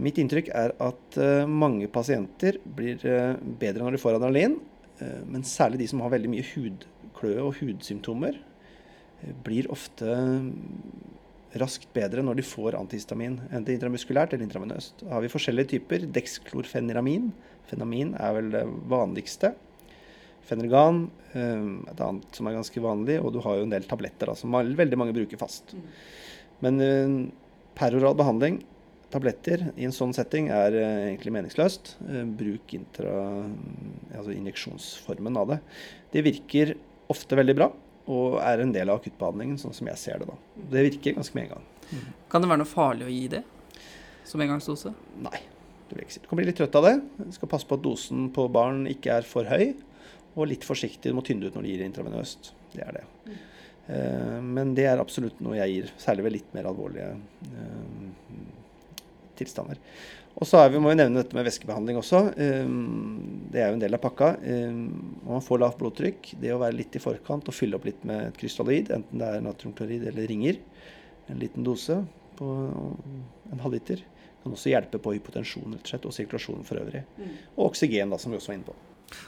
Mitt 0.00 0.20
inntrykk 0.20 0.52
er 0.56 0.72
at 0.80 1.18
mange 1.50 1.88
pasienter 1.92 2.60
blir 2.62 3.00
bedre 3.60 3.84
når 3.84 3.96
de 3.96 4.00
får 4.00 4.16
adrenalin, 4.16 4.54
Eh, 4.98 5.24
men 5.26 5.46
særlig 5.46 5.82
de 5.82 5.88
som 5.90 6.02
har 6.02 6.12
veldig 6.14 6.30
mye 6.32 6.46
hudkløe 6.52 7.42
og 7.42 7.58
hudsymptomer, 7.60 8.38
eh, 9.22 9.34
blir 9.44 9.70
ofte 9.70 10.16
raskt 11.58 11.92
bedre 11.94 12.22
når 12.22 12.38
de 12.38 12.44
får 12.44 12.76
antihistamin, 12.76 13.38
enten 13.50 13.74
intramuskulært 13.74 14.34
eller 14.34 14.44
intravenøst. 14.44 15.00
Da 15.04 15.14
har 15.14 15.22
vi 15.24 15.32
forskjellige 15.32 15.78
typer. 15.78 16.04
Dexklorfeniramin. 16.12 17.32
Fenamin 17.70 18.14
er 18.14 18.34
vel 18.36 18.50
det 18.52 18.66
vanligste. 18.88 19.54
Fenergan, 20.48 21.04
eh, 21.34 21.68
et 21.92 22.00
annet 22.04 22.38
som 22.40 22.48
er 22.48 22.56
ganske 22.56 22.82
vanlig, 22.84 23.18
og 23.22 23.34
du 23.34 23.42
har 23.44 23.58
jo 23.58 23.68
en 23.68 23.74
del 23.74 23.86
tabletter 23.88 24.30
da, 24.30 24.36
som 24.38 24.56
veldig 24.56 24.98
mange 25.00 25.16
bruker 25.16 25.40
fast. 25.40 25.76
Mm. 25.76 25.86
Men 26.64 26.82
peroral 27.78 28.16
behandling 28.18 28.62
tabletter 29.12 29.68
i 29.78 29.86
en 29.86 29.94
sånn 29.94 30.10
setting 30.16 30.50
er 30.52 30.74
uh, 30.74 31.04
egentlig 31.06 31.32
meningsløst. 31.32 31.94
Bruk 32.36 32.74
intra, 32.76 33.12
altså 34.10 34.34
injeksjonsformen 34.34 35.38
av 35.40 35.52
det. 35.54 35.58
Det 36.12 36.24
virker 36.26 36.74
ofte 37.08 37.38
veldig 37.38 37.56
bra 37.56 37.70
og 38.08 38.38
er 38.40 38.62
en 38.64 38.72
del 38.72 38.88
av 38.88 39.02
akuttbehandlingen, 39.02 39.58
sånn 39.60 39.74
som 39.76 39.88
jeg 39.90 40.00
ser 40.00 40.22
det. 40.22 40.30
da. 40.30 40.64
Det 40.72 40.84
virker 40.86 41.16
ganske 41.18 41.36
med 41.36 41.48
en 41.48 41.54
gang. 41.56 41.66
Mm. 41.88 42.06
Kan 42.32 42.44
det 42.44 42.50
være 42.50 42.62
noe 42.62 42.70
farlig 42.70 43.06
å 43.06 43.12
gi 43.12 43.24
det 43.36 43.42
som 44.28 44.44
engangsdose? 44.44 44.94
Nei. 45.24 45.40
Du, 45.88 45.94
si. 46.08 46.20
du 46.20 46.28
kan 46.28 46.40
bli 46.40 46.48
litt 46.48 46.58
trøtt 46.60 46.76
av 46.80 46.88
det. 46.88 46.94
Du 47.20 47.36
skal 47.36 47.50
passe 47.52 47.68
på 47.68 47.76
at 47.78 47.84
dosen 47.84 48.28
på 48.32 48.48
barn 48.52 48.82
ikke 48.90 49.20
er 49.20 49.28
for 49.28 49.48
høy. 49.48 49.74
Og 50.38 50.48
litt 50.50 50.66
forsiktig, 50.66 51.10
du 51.10 51.18
må 51.18 51.24
tynne 51.26 51.48
ut 51.48 51.56
når 51.56 51.66
du 51.66 51.70
gir 51.72 51.84
intravenøst. 51.86 52.52
Det 52.74 52.84
er 52.84 53.00
det. 53.00 53.04
Uh, 53.88 54.38
men 54.44 54.74
det 54.78 54.86
er 54.86 55.02
absolutt 55.02 55.42
noe 55.44 55.58
jeg 55.58 55.74
gir, 55.74 55.92
særlig 56.00 56.28
ved 56.28 56.36
litt 56.38 56.54
mer 56.56 56.70
alvorlige 56.70 57.10
tilstander. 59.38 59.78
Og 60.38 60.46
så 60.46 60.60
vi, 60.70 60.78
må 60.78 60.92
vi 60.92 60.98
nevne 61.00 61.18
dette 61.18 61.34
med 61.34 61.46
væskebehandling 61.48 61.98
også. 61.98 62.20
Um, 62.38 63.48
det 63.50 63.62
er 63.62 63.72
jo 63.72 63.78
en 63.78 63.82
del 63.82 63.96
av 63.96 64.02
pakka. 64.04 64.28
Um, 64.44 64.84
man 65.26 65.42
får 65.42 65.62
lavt 65.64 65.80
blodtrykk. 65.80 66.30
Det 66.42 66.52
å 66.54 66.60
være 66.62 66.78
litt 66.78 66.94
i 66.94 67.02
forkant 67.02 67.50
og 67.50 67.56
fylle 67.56 67.78
opp 67.78 67.88
litt 67.88 68.04
med 68.06 68.28
et 68.28 68.38
krystalloid, 68.38 68.92
enten 68.94 69.22
det 69.22 69.32
er 69.32 69.42
natriumklorid 69.42 70.06
eller 70.12 70.30
ringer, 70.30 70.60
en 71.28 71.42
liten 71.42 71.66
dose 71.66 71.98
på 72.38 72.46
en 72.46 73.64
halvliter, 73.64 74.04
kan 74.44 74.54
også 74.54 74.70
hjelpe 74.70 75.00
på 75.02 75.16
hypotensjon 75.16 75.74
rett 75.74 75.82
og 75.82 75.90
slett, 75.90 76.06
og 76.06 76.14
sirkulasjonen 76.14 76.66
for 76.68 76.78
øvrig. 76.80 77.02
Mm. 77.18 77.32
Og 77.56 77.64
oksygen, 77.72 78.14
da, 78.14 78.20
som 78.22 78.30
vi 78.30 78.38
også 78.38 78.52
var 78.52 78.60
inne 78.60 78.68
på. 78.68 78.76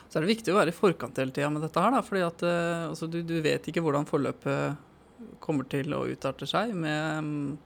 Så 0.09 0.19
er 0.19 0.25
det 0.25 0.33
viktig 0.35 0.53
å 0.53 0.59
være 0.59 0.73
i 0.73 0.77
forkant 0.77 1.19
hele 1.21 1.33
tida 1.35 1.51
med 1.53 1.64
dette 1.64 1.83
her, 1.83 1.95
da, 1.95 2.03
fordi 2.05 2.25
at 2.27 2.43
uh, 2.47 2.88
altså, 2.90 3.09
du, 3.11 3.21
du, 3.27 3.38
vet 3.45 3.69
ikke 3.71 3.83
hvordan 3.85 4.09
forløpet 4.09 5.38
kommer 5.40 5.69
til 5.71 5.93
å 5.97 6.05
utarte 6.09 6.49
seg. 6.49 6.75
med 6.77 7.25
um, 7.25 7.59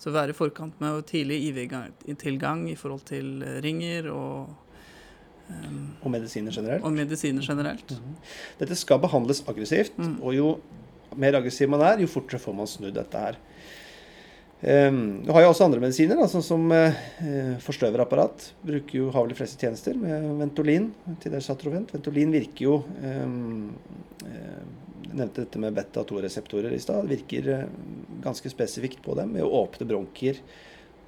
så 0.00 0.12
være 0.14 0.32
i 0.32 0.36
forkant 0.36 0.78
med 0.80 1.02
tidlig 1.10 1.42
IV-tilgang 1.50 2.64
i 2.70 2.76
forhold 2.78 3.02
til 3.10 3.42
eh, 3.44 3.58
ringer 3.60 4.06
og 4.08 4.48
um, 5.50 5.80
Og 6.00 6.14
medisiner 6.14 6.54
generelt. 6.56 6.86
Og 6.88 6.94
medisiner 6.94 7.44
generelt. 7.44 7.90
Mm 7.90 7.98
-hmm. 7.98 8.14
Dette 8.58 8.76
skal 8.76 8.98
behandles 8.98 9.44
aggressivt, 9.48 9.98
mm. 9.98 10.22
og 10.22 10.34
jo 10.34 10.60
mer 11.16 11.36
aggressiv 11.36 11.68
man 11.68 11.80
er, 11.80 12.00
jo 12.00 12.06
fortere 12.06 12.40
får 12.40 12.52
man 12.54 12.66
snudd 12.66 12.94
dette 12.94 13.18
her. 13.18 13.36
Um, 14.60 15.22
du 15.24 15.30
har 15.32 15.46
jo 15.46 15.52
også 15.54 15.64
andre 15.64 15.80
medisiner, 15.80 16.18
altså 16.20 16.42
som 16.44 16.66
uh, 16.68 16.98
forstøverapparat. 17.64 18.50
Bruker 18.66 18.98
jo, 18.98 19.08
har 19.14 19.24
vel 19.24 19.38
fleste 19.38 19.60
tjenester 19.60 19.96
med 19.96 20.26
Ventolin 20.42 20.90
til 21.22 21.38
Atrovent. 21.40 21.94
Ventolin 21.94 22.34
virker 22.34 22.66
jo 22.66 22.76
um, 23.00 23.70
uh, 24.26 24.60
jeg 25.10 25.18
nevnte 25.18 25.42
dette 25.42 25.58
med 25.58 25.74
beta-2-reseptorer 25.74 26.74
i 26.74 26.82
stad. 26.82 27.08
Virker 27.10 27.46
eh, 27.50 27.70
ganske 28.22 28.50
spesifikt 28.52 29.00
på 29.02 29.16
dem 29.18 29.32
med 29.34 29.42
å 29.42 29.64
åpne 29.64 29.88
bronkier. 29.90 30.38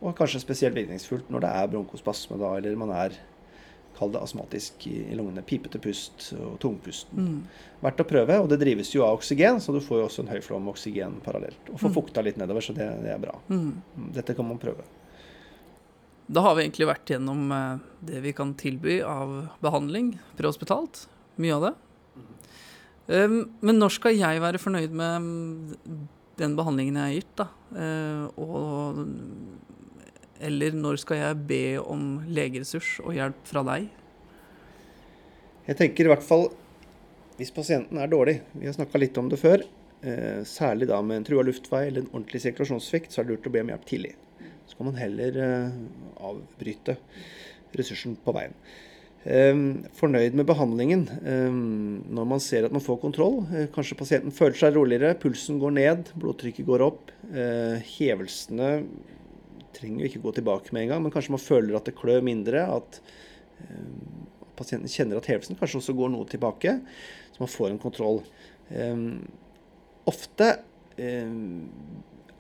Og 0.02 0.16
kanskje 0.18 0.42
spesielt 0.42 0.74
virkningsfullt 0.74 1.28
når 1.30 1.44
det 1.44 1.50
er 1.60 1.68
bronkospasme, 1.70 2.38
da, 2.40 2.50
eller 2.58 2.74
man 2.80 2.90
er 2.96 3.14
kall 4.02 4.14
det 4.14 4.22
astmatisk 4.22 4.88
i, 4.90 4.96
i 5.12 5.18
lungene. 5.18 5.44
Pipete 5.46 5.78
pust 5.82 6.32
og 6.34 6.58
tungpusten. 6.62 7.28
Mm. 7.28 7.68
Verdt 7.84 8.02
å 8.02 8.08
prøve. 8.08 8.40
Og 8.42 8.50
det 8.50 8.58
drives 8.62 8.90
jo 8.94 9.06
av 9.06 9.20
oksygen, 9.20 9.62
så 9.62 9.74
du 9.74 9.78
får 9.82 10.02
jo 10.02 10.08
også 10.08 10.24
en 10.26 10.32
høy 10.32 10.40
flom 10.42 10.66
med 10.66 10.74
oksygen 10.74 11.20
parallelt. 11.24 11.62
Og 11.70 11.78
får 11.78 11.92
mm. 11.92 11.96
fukta 12.00 12.26
litt 12.26 12.40
nedover, 12.42 12.66
så 12.66 12.74
det, 12.76 12.88
det 13.04 13.14
er 13.14 13.22
bra. 13.22 13.38
Mm. 13.52 13.70
mm. 13.70 14.10
Dette 14.18 14.36
kan 14.38 14.50
man 14.50 14.60
prøve. 14.62 14.84
Da 16.32 16.44
har 16.46 16.56
vi 16.56 16.64
egentlig 16.64 16.88
vært 16.88 17.10
gjennom 17.12 17.50
eh, 17.52 17.80
det 18.08 18.22
vi 18.24 18.34
kan 18.36 18.54
tilby 18.58 19.00
av 19.06 19.34
behandling 19.64 20.14
prehospitalt. 20.38 21.06
Mye 21.42 21.56
av 21.56 21.66
det. 21.68 21.72
Um, 23.12 23.38
men 23.60 23.80
når 23.82 23.96
skal 23.96 24.14
jeg 24.14 24.40
være 24.40 24.60
fornøyd 24.62 24.92
med 24.94 25.24
mm, 25.24 26.02
den 26.38 26.54
behandlingen 26.56 27.00
jeg 27.00 27.08
har 27.08 27.16
gitt, 27.16 27.32
da? 27.40 27.46
Uh, 27.74 28.26
og, 28.40 29.00
eller 30.44 30.74
når 30.76 31.00
skal 31.02 31.20
jeg 31.20 31.42
be 31.48 31.64
om 31.80 32.22
legeressurs 32.28 32.96
og 33.04 33.14
hjelp 33.16 33.44
fra 33.48 33.62
deg? 33.66 33.88
Jeg 35.68 35.78
tenker 35.78 36.08
i 36.08 36.12
hvert 36.12 36.26
fall 36.26 36.48
hvis 37.38 37.54
pasienten 37.54 37.98
er 37.98 38.10
dårlig, 38.12 38.36
vi 38.52 38.68
har 38.68 38.74
snakka 38.76 39.00
litt 39.00 39.16
om 39.18 39.30
det 39.32 39.38
før, 39.40 39.64
uh, 40.04 40.42
særlig 40.46 40.90
da 40.90 41.00
med 41.02 41.22
en 41.22 41.26
trua 41.26 41.42
luftvei 41.46 41.86
eller 41.88 42.04
en 42.04 42.12
ordentlig 42.12 42.42
sirkulasjonssvikt, 42.44 43.10
så 43.10 43.22
er 43.22 43.26
det 43.26 43.36
lurt 43.36 43.48
å 43.48 43.54
be 43.54 43.62
om 43.64 43.72
hjelp 43.72 43.86
tidlig. 43.88 44.12
Så 44.68 44.78
kan 44.78 44.90
man 44.90 45.00
heller 45.00 45.38
uh, 45.40 45.78
avbryte 46.28 46.98
ressursen 47.78 48.18
på 48.20 48.34
veien. 48.36 48.54
Ehm, 49.22 49.84
fornøyd 49.94 50.34
med 50.34 50.48
behandlingen 50.48 51.04
når 52.10 52.26
man 52.26 52.40
ser 52.42 52.66
at 52.66 52.74
man 52.74 52.82
får 52.82 52.98
kontroll. 53.04 53.44
Eh, 53.54 53.68
kanskje 53.74 53.98
pasienten 53.98 54.34
føler 54.34 54.58
seg 54.58 54.74
roligere, 54.74 55.14
pulsen 55.14 55.60
går 55.62 55.76
ned, 55.76 56.10
blodtrykket 56.18 56.66
går 56.66 56.82
opp. 56.88 57.12
Eh, 57.30 57.78
hevelsene 57.94 58.72
trenger 59.76 60.04
jo 60.04 60.10
ikke 60.10 60.24
gå 60.26 60.34
tilbake 60.38 60.74
med 60.74 60.86
en 60.86 60.94
gang, 60.94 61.04
men 61.04 61.14
kanskje 61.14 61.34
man 61.34 61.42
føler 61.42 61.78
at 61.78 61.88
det 61.88 61.96
klør 61.98 62.24
mindre. 62.24 62.64
At 62.78 63.00
eh, 63.64 63.88
pasienten 64.58 64.92
kjenner 64.92 65.20
at 65.20 65.30
hevelsen 65.30 65.58
kanskje 65.58 65.80
også 65.82 65.96
går 65.98 66.12
noe 66.12 66.28
tilbake, 66.30 66.78
så 67.32 67.44
man 67.44 67.52
får 67.52 67.72
en 67.72 67.82
kontroll. 67.82 68.22
Ofte 70.08 70.46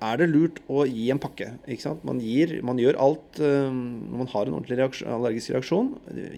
er 0.02 0.18
det 0.20 0.28
lurt 0.30 0.60
å 0.70 0.84
gi 0.88 1.08
en 1.12 1.20
pakke. 1.22 1.52
Man, 2.06 2.20
gir, 2.22 2.56
man 2.66 2.80
gjør 2.80 2.98
alt 3.02 3.40
eh, 3.42 3.70
når 3.70 4.24
man 4.24 4.30
har 4.32 4.48
en 4.48 4.56
ordentlig 4.58 4.78
reaksjon, 4.80 5.10
allergisk 5.16 5.54
reaksjon. 5.54 5.92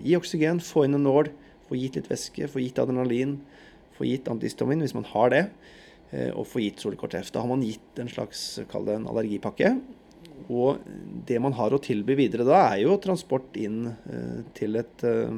Gi 0.05 0.17
oksygen, 0.19 0.61
få 0.65 0.87
inn 0.87 0.99
en 0.99 1.07
nål, 1.07 1.31
få 1.69 1.79
gitt 1.81 1.99
litt 1.99 2.11
væske, 2.11 2.49
få 2.53 2.63
gitt 2.63 2.81
adrenalin, 2.83 3.39
få 3.97 4.09
gitt 4.09 4.29
antihistamin 4.31 4.85
hvis 4.85 4.97
man 4.97 5.09
har 5.13 5.33
det, 5.33 5.45
eh, 6.13 6.31
og 6.35 6.49
få 6.51 6.65
gitt 6.65 6.83
Solikort 6.85 7.15
Da 7.15 7.41
har 7.41 7.51
man 7.51 7.65
gitt 7.65 8.03
en 8.03 8.11
slags 8.13 8.61
kall 8.73 8.89
det 8.89 8.99
en 8.99 9.09
allergipakke. 9.11 9.77
Og 10.53 10.81
det 11.27 11.39
man 11.41 11.55
har 11.57 11.73
å 11.73 11.81
tilby 11.83 12.17
videre 12.19 12.47
da, 12.47 12.67
er 12.71 12.85
jo 12.85 12.99
transport 13.03 13.57
inn 13.57 13.87
eh, 13.89 14.41
til 14.57 14.77
et 14.81 15.05
eh, 15.07 15.31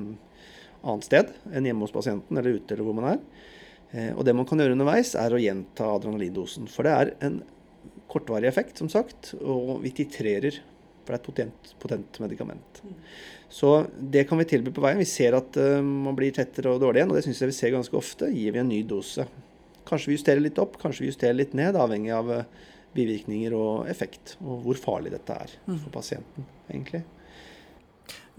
annet 0.87 1.07
sted 1.07 1.31
enn 1.53 1.69
hjemme 1.69 1.87
hos 1.87 1.95
pasienten 1.95 2.39
eller 2.39 2.59
ute 2.59 2.75
eller 2.75 2.87
hvor 2.87 2.97
man 2.99 3.11
er. 3.13 3.21
Eh, 3.93 4.11
og 4.15 4.25
det 4.27 4.35
man 4.37 4.49
kan 4.49 4.63
gjøre 4.63 4.75
underveis, 4.75 5.15
er 5.19 5.35
å 5.35 5.43
gjenta 5.43 5.93
adrenalindosen. 5.95 6.67
For 6.73 6.89
det 6.89 6.97
er 6.97 7.13
en 7.29 7.41
kortvarig 8.11 8.51
effekt, 8.51 8.83
som 8.83 8.91
sagt, 8.91 9.35
og 9.39 9.79
vi 9.85 9.95
titrerer. 9.95 10.59
For 11.07 11.15
det 11.15 11.17
er 11.17 11.21
et 11.21 11.29
potent, 11.29 11.75
potent 11.79 12.19
medikament. 12.19 12.81
Så 13.53 13.77
det 13.95 14.25
kan 14.27 14.41
vi 14.41 14.49
tilby 14.51 14.73
på 14.75 14.83
veien. 14.83 14.99
Vi 14.99 15.07
ser 15.07 15.37
at 15.39 15.55
man 15.87 16.17
blir 16.19 16.35
tettere 16.35 16.73
og 16.73 16.81
dårlig 16.83 16.99
igjen, 16.99 17.13
og 17.13 17.19
det 17.19 17.23
syns 17.29 17.45
jeg 17.45 17.53
vi 17.53 17.55
ser 17.61 17.75
ganske 17.77 17.95
ofte. 17.99 18.31
Gir 18.35 18.57
vi 18.57 18.59
en 18.59 18.73
ny 18.73 18.81
dose. 18.91 19.29
Kanskje 19.87 20.11
vi 20.11 20.17
justerer 20.17 20.43
litt 20.43 20.59
opp, 20.59 20.81
kanskje 20.83 21.05
vi 21.05 21.13
justerer 21.13 21.39
litt 21.39 21.55
ned, 21.55 21.79
avhengig 21.79 22.11
av 22.17 22.33
bivirkninger 22.97 23.55
og 23.57 23.91
effekt. 23.91 24.37
Og 24.45 24.65
hvor 24.65 24.81
farlig 24.81 25.13
dette 25.15 25.37
er 25.37 25.53
for 25.67 25.93
pasienten, 25.95 26.49
egentlig. 26.71 27.05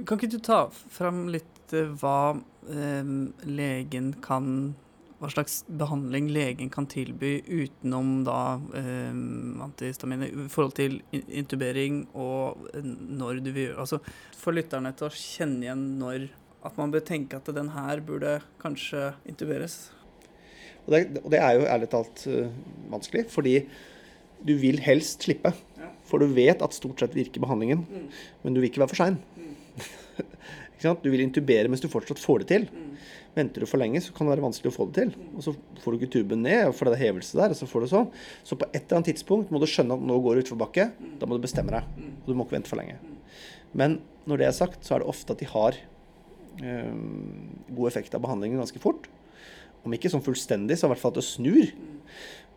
Kan 0.06 0.20
ikke 0.20 0.34
du 0.36 0.41
ta 0.43 0.65
fram 0.72 1.26
litt 1.34 1.74
eh, 1.74 1.89
hva 2.02 2.38
eh, 2.70 3.15
legen 3.50 4.13
kan 4.24 4.76
Hva 5.17 5.32
slags 5.34 5.63
behandling 5.65 6.28
legen 6.30 6.70
kan 6.70 6.86
tilby 6.86 7.39
utenom 7.41 8.20
da 8.28 8.60
eh, 8.78 9.15
antihistaminer 9.65 10.30
i 10.30 10.46
forhold 10.54 10.76
til 10.78 11.00
intubering 11.12 12.04
og 12.13 12.67
eh, 12.78 12.86
når 12.86 13.41
du 13.41 13.50
vil 13.50 13.72
gjøre 13.72 13.88
Altså 13.88 14.02
for 14.38 14.54
lytterne 14.54 14.93
til 14.93 15.10
å 15.10 15.15
kjenne 15.17 15.65
igjen 15.65 15.88
når 15.98 16.30
at 16.67 16.78
man 16.78 16.93
bør 16.93 17.06
tenke 17.06 17.38
at 17.39 17.50
den 17.56 17.72
her 17.74 18.02
burde 18.06 18.38
kanskje 18.62 19.12
intuberes. 19.30 19.88
Og 20.86 20.93
det, 20.93 21.02
og 21.24 21.30
det 21.32 21.39
er 21.39 21.54
jo 21.58 21.67
ærlig 21.70 21.89
talt 21.91 22.24
uh, 22.32 22.50
vanskelig, 22.91 23.28
fordi 23.32 23.56
du 24.45 24.54
vil 24.62 24.80
helst 24.84 25.26
slippe. 25.26 25.54
For 26.08 26.23
du 26.23 26.32
vet 26.32 26.62
at 26.63 26.76
stort 26.76 27.02
sett 27.04 27.15
virker 27.17 27.43
behandlingen, 27.43 27.84
men 28.43 28.54
du 28.56 28.62
vil 28.62 28.69
ikke 28.69 28.84
være 28.84 28.93
for 28.93 29.04
sein. 29.06 29.19
Du 30.78 31.08
vil 31.10 31.23
intubere 31.23 31.65
mens 31.71 31.82
du 31.82 31.88
fortsatt 31.89 32.19
får 32.21 32.43
det 32.43 32.47
til. 32.52 32.65
Venter 33.34 33.62
du 33.62 33.69
for 33.69 33.82
lenge, 33.82 33.97
så 34.02 34.13
kan 34.13 34.28
det 34.28 34.36
være 34.36 34.43
vanskelig 34.45 34.69
å 34.69 34.76
få 34.76 34.86
det 34.89 35.02
til. 35.02 35.26
Og 35.38 35.43
så 35.45 35.54
får 35.82 35.93
du 35.93 35.97
ikke 35.97 36.12
tuben 36.15 36.43
ned, 36.45 36.69
for 36.78 36.89
det 36.89 37.00
hevelse 37.02 37.38
der, 37.38 37.54
og 37.54 37.58
så 37.58 37.67
får 37.69 37.84
du 37.84 37.89
sånn. 37.91 38.08
Så 38.45 38.58
på 38.58 38.67
et 38.69 38.80
eller 38.84 39.00
annet 39.00 39.10
tidspunkt 39.12 39.50
må 39.54 39.62
du 39.62 39.67
skjønne 39.69 39.97
at 39.97 40.06
nå 40.10 40.17
går 40.21 40.38
du 40.38 40.43
utforbakke. 40.45 40.88
Da 41.21 41.30
må 41.30 41.38
du 41.38 41.43
bestemme 41.43 41.73
deg. 41.73 42.08
Og 42.23 42.30
du 42.30 42.38
må 42.38 42.45
ikke 42.45 42.60
vente 42.60 42.69
for 42.69 42.82
lenge. 42.82 42.97
Men 43.78 44.00
når 44.30 44.41
det 44.41 44.47
er 44.47 44.58
sagt, 44.58 44.86
så 44.86 44.95
er 44.95 45.04
det 45.04 45.12
ofte 45.12 45.36
at 45.36 45.41
de 45.41 45.50
har 45.50 45.78
eh, 46.62 46.93
god 47.69 47.91
effekt 47.91 48.17
av 48.17 48.26
behandlingen 48.26 48.62
ganske 48.62 48.82
fort. 48.82 49.10
Om 49.86 49.93
ikke 49.97 50.13
sånn 50.13 50.26
fullstendig, 50.26 50.80
så 50.80 50.89
i 50.89 50.93
hvert 50.93 51.04
fall 51.04 51.13
at 51.13 51.21
det 51.21 51.28
snur. 51.28 51.73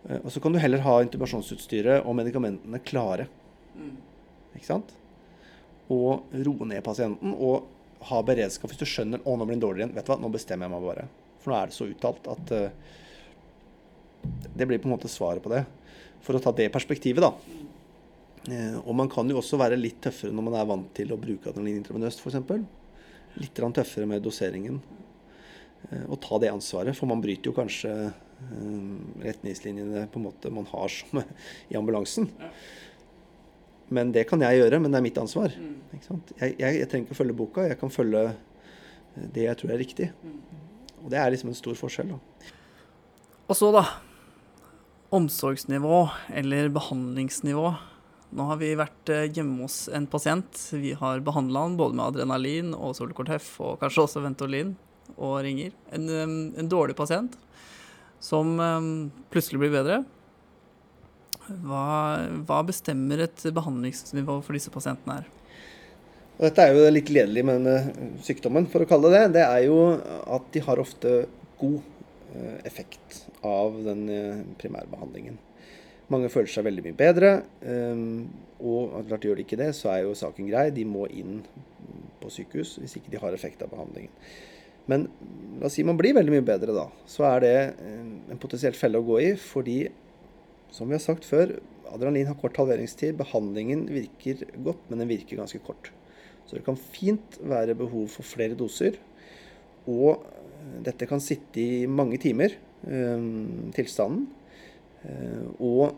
Eh, 0.09 0.21
Og 0.25 0.31
så 0.33 0.41
kan 0.41 0.53
du 0.53 0.61
heller 0.63 0.83
ha 0.87 1.01
intubasjonsutstyret 1.05 2.07
og 2.07 2.17
medikamentene 2.17 2.81
klare. 2.85 3.29
Ikke 4.55 4.69
sant? 4.69 4.95
Og 5.91 6.31
roe 6.47 6.69
ned 6.69 6.83
pasienten 6.87 7.35
og 7.35 7.67
ha 8.09 8.21
beredskap 8.25 8.73
hvis 8.73 8.81
du 8.81 8.89
skjønner 8.89 9.23
å 9.25 9.37
nå 9.37 9.47
blir 9.47 9.59
den 9.59 9.65
dårligere 9.65 9.89
igjen. 9.89 9.97
Vet 9.99 10.07
du 10.07 10.13
hva, 10.13 10.21
nå 10.23 10.31
bestemmer 10.33 10.69
jeg 10.69 10.75
meg 10.75 10.87
bare. 10.87 11.07
For 11.41 11.53
nå 11.53 11.59
er 11.59 11.71
det 11.71 11.77
så 11.77 11.89
uttalt 11.89 12.29
at 12.31 12.53
uh, 12.57 12.97
Det 14.57 14.69
blir 14.69 14.81
på 14.81 14.89
en 14.89 14.95
måte 14.95 15.11
svaret 15.11 15.43
på 15.45 15.53
det. 15.53 15.65
For 16.25 16.37
å 16.37 16.43
ta 16.43 16.53
det 16.57 16.69
perspektivet, 16.73 17.25
da. 17.25 17.33
Uh, 18.49 18.79
og 18.87 18.95
man 18.97 19.11
kan 19.13 19.29
jo 19.29 19.41
også 19.41 19.61
være 19.61 19.81
litt 19.81 20.01
tøffere 20.05 20.33
når 20.33 20.49
man 20.49 20.59
er 20.61 20.71
vant 20.71 20.89
til 20.97 21.13
å 21.13 21.21
bruke 21.21 21.51
adrenalin 21.51 21.81
intravenøst, 21.83 22.25
f.eks. 22.25 22.65
Litt 23.41 23.61
tøffere 23.61 24.09
med 24.09 24.25
doseringen. 24.25 24.81
Uh, 25.91 26.07
og 26.07 26.21
ta 26.25 26.41
det 26.41 26.53
ansvaret, 26.55 26.97
for 26.97 27.11
man 27.11 27.25
bryter 27.25 27.53
jo 27.53 27.57
kanskje 27.57 27.95
retningslinjene 29.21 30.07
på 30.11 30.21
en 30.21 30.27
måte 30.29 30.51
man 30.53 30.69
har 30.71 30.89
som 30.93 31.23
i 31.69 31.77
ambulansen. 31.79 32.31
Men 33.91 34.13
det 34.15 34.29
kan 34.31 34.43
jeg 34.45 34.61
gjøre, 34.61 34.79
men 34.79 34.93
det 34.93 35.01
er 35.01 35.05
mitt 35.05 35.19
ansvar. 35.19 35.55
Ikke 35.91 36.07
sant? 36.07 36.31
Jeg, 36.39 36.55
jeg, 36.61 36.79
jeg 36.79 36.91
trenger 36.91 37.09
ikke 37.09 37.17
å 37.17 37.21
følge 37.21 37.39
boka, 37.41 37.67
jeg 37.67 37.79
kan 37.81 37.93
følge 37.93 38.23
eh, 38.31 39.27
det 39.35 39.49
jeg 39.49 39.59
tror 39.59 39.75
er 39.75 39.83
riktig. 39.83 40.11
Og 41.01 41.11
det 41.11 41.19
er 41.19 41.33
liksom 41.35 41.51
en 41.51 41.59
stor 41.59 41.79
forskjell. 41.79 42.15
da. 42.15 42.51
Og 43.51 43.59
så, 43.59 43.73
da. 43.75 43.85
Omsorgsnivå 45.17 46.05
eller 46.39 46.71
behandlingsnivå. 46.71 47.73
Nå 48.39 48.47
har 48.47 48.61
vi 48.61 48.71
vært 48.79 49.11
eh, 49.11 49.27
hjemme 49.27 49.65
hos 49.65 49.83
en 49.91 50.07
pasient. 50.11 50.63
Vi 50.71 50.95
har 51.01 51.27
behandla 51.27 51.67
han 51.67 51.75
både 51.81 51.99
med 51.99 52.07
adrenalin 52.13 52.71
og 52.79 52.95
Solcortef, 52.95 53.57
og 53.59 53.81
kanskje 53.83 54.07
også 54.07 54.23
Ventolin 54.23 54.77
og 55.17 55.41
ringer. 55.43 55.75
En, 55.91 56.07
en 56.55 56.71
dårlig 56.71 56.95
pasient 56.95 57.35
som 58.21 58.57
plutselig 59.33 59.63
blir 59.63 59.75
bedre. 59.75 60.01
Hva, 61.51 61.85
hva 62.47 62.61
bestemmer 62.67 63.25
et 63.25 63.43
behandlingsnivå 63.57 64.39
for 64.45 64.55
disse 64.55 64.71
pasientene 64.73 65.21
her? 65.21 65.31
Og 66.41 66.47
dette 66.47 66.65
er 66.65 66.77
jo 66.77 66.93
litt 66.93 67.09
gledelig 67.11 67.43
med 67.45 67.59
denne 67.61 68.21
sykdommen, 68.25 68.69
for 68.71 68.85
å 68.85 68.89
kalle 68.89 69.11
det 69.13 69.25
det. 69.27 69.41
Det 69.41 69.43
er 69.45 69.65
jo 69.67 69.81
at 70.37 70.47
de 70.55 70.63
har 70.65 70.81
ofte 70.81 71.11
god 71.61 71.81
eh, 72.33 72.61
effekt 72.71 73.25
av 73.45 73.77
den 73.85 74.07
eh, 74.09 74.45
primærbehandlingen. 74.61 75.37
Mange 76.11 76.31
føler 76.33 76.51
seg 76.51 76.65
veldig 76.67 76.87
mye 76.89 76.99
bedre. 76.99 77.35
ehm, 77.61 78.07
Og 78.61 78.97
klart 79.07 79.23
gjør 79.25 79.37
de 79.39 79.45
ikke 79.45 79.59
det, 79.61 79.69
så 79.79 79.93
er 79.93 80.01
jo 80.07 80.17
saken 80.19 80.49
grei. 80.49 80.71
De 80.75 80.83
må 80.85 81.05
inn 81.13 81.43
på 82.21 82.33
sykehus 82.33 82.79
hvis 82.81 82.97
ikke 82.99 83.13
de 83.13 83.21
har 83.23 83.37
effekt 83.37 83.63
av 83.63 83.71
behandlingen. 83.71 84.11
Men 84.91 85.07
la 85.61 85.69
oss 85.69 85.77
si 85.79 85.85
man 85.87 85.99
blir 86.01 86.17
veldig 86.17 86.35
mye 86.35 86.47
bedre 86.47 86.75
da. 86.77 86.87
Så 87.09 87.27
er 87.29 87.45
det 87.45 87.57
eh, 87.71 88.03
en 88.33 88.41
potensiell 88.41 88.77
felle 88.77 89.01
å 89.01 89.07
gå 89.07 89.21
i, 89.23 89.31
fordi 89.39 89.81
som 90.75 90.91
vi 90.91 90.97
har 90.97 91.05
sagt 91.05 91.27
før, 91.27 91.57
adrenalin 91.91 92.29
har 92.31 92.39
kort 92.39 92.59
halveringstid. 92.61 93.17
Behandlingen 93.19 93.87
virker 93.91 94.45
godt, 94.63 94.83
men 94.89 95.03
den 95.03 95.11
virker 95.11 95.41
ganske 95.41 95.63
kort. 95.67 95.93
Så 96.47 96.57
det 96.57 96.65
kan 96.67 96.79
fint 96.79 97.39
være 97.47 97.79
behov 97.79 98.09
for 98.15 98.27
flere 98.27 98.59
doser. 98.59 98.99
Og 99.91 100.21
eh, 100.21 100.77
dette 100.91 101.09
kan 101.11 101.23
sitte 101.23 101.63
i 101.63 101.89
mange 101.91 102.21
timer, 102.23 102.55
eh, 102.87 103.27
tilstanden. 103.77 104.29
Og 105.65 105.95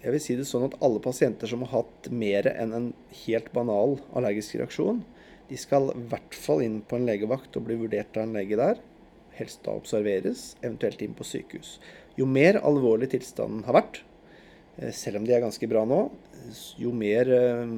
jeg 0.00 0.14
vil 0.14 0.22
si 0.24 0.34
det 0.38 0.46
sånn 0.48 0.64
at 0.64 0.76
alle 0.84 1.02
pasienter 1.04 1.50
som 1.50 1.60
har 1.66 1.82
hatt 1.82 2.06
mer 2.14 2.46
enn 2.48 2.70
en 2.72 2.86
helt 3.26 3.50
banal 3.52 3.98
allergisk 4.16 4.56
reaksjon, 4.56 5.02
de 5.48 5.56
skal 5.60 5.90
i 5.94 6.04
hvert 6.10 6.36
fall 6.36 6.62
inn 6.64 6.80
på 6.84 6.98
en 6.98 7.06
legevakt 7.08 7.56
og 7.56 7.66
bli 7.68 7.78
vurdert 7.80 8.16
av 8.16 8.26
en 8.26 8.36
lege 8.36 8.58
der. 8.60 8.80
Helst 9.38 9.62
da 9.64 9.76
observeres, 9.78 10.52
eventuelt 10.62 11.02
inn 11.04 11.14
på 11.16 11.26
sykehus. 11.26 11.76
Jo 12.18 12.26
mer 12.28 12.58
alvorlig 12.66 13.12
tilstanden 13.14 13.62
har 13.68 13.78
vært, 13.78 14.02
eh, 14.76 14.92
selv 14.92 15.20
om 15.20 15.28
de 15.28 15.34
er 15.36 15.44
ganske 15.44 15.68
bra 15.70 15.84
nå, 15.86 16.02
jo 16.80 16.92
mer 16.92 17.30
eh, 17.32 17.72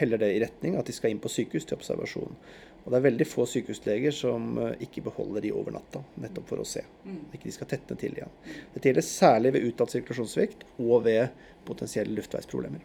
heller 0.00 0.18
det 0.18 0.32
i 0.34 0.42
retning 0.42 0.76
at 0.78 0.86
de 0.86 0.96
skal 0.96 1.12
inn 1.12 1.22
på 1.22 1.30
sykehus 1.32 1.68
til 1.68 1.78
observasjon. 1.78 2.36
Og 2.80 2.92
det 2.92 2.96
er 2.96 3.04
veldig 3.04 3.26
få 3.28 3.44
sykehusleger 3.48 4.14
som 4.16 4.54
eh, 4.58 4.86
ikke 4.86 5.04
beholder 5.10 5.44
de 5.44 5.52
over 5.52 5.76
natta, 5.76 6.02
nettopp 6.22 6.48
for 6.48 6.62
å 6.62 6.68
se. 6.68 6.82
Ikke 7.30 7.46
de 7.46 7.54
skal 7.54 7.68
tetne 7.74 7.98
til 8.00 8.16
igjen. 8.16 8.32
Dette 8.72 8.88
gjelder 8.88 9.06
særlig 9.06 9.54
ved 9.56 9.68
uttalt 9.68 9.94
sirkulasjonssvikt 9.94 10.64
og 10.80 11.04
ved 11.04 11.28
potensielle 11.68 12.16
luftveisproblemer. 12.16 12.82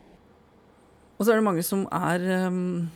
Og 1.16 1.24
så 1.24 1.32
er 1.32 1.40
det 1.40 1.48
mange 1.48 1.64
som 1.64 1.86
er 1.96 2.26
em, 2.44 2.90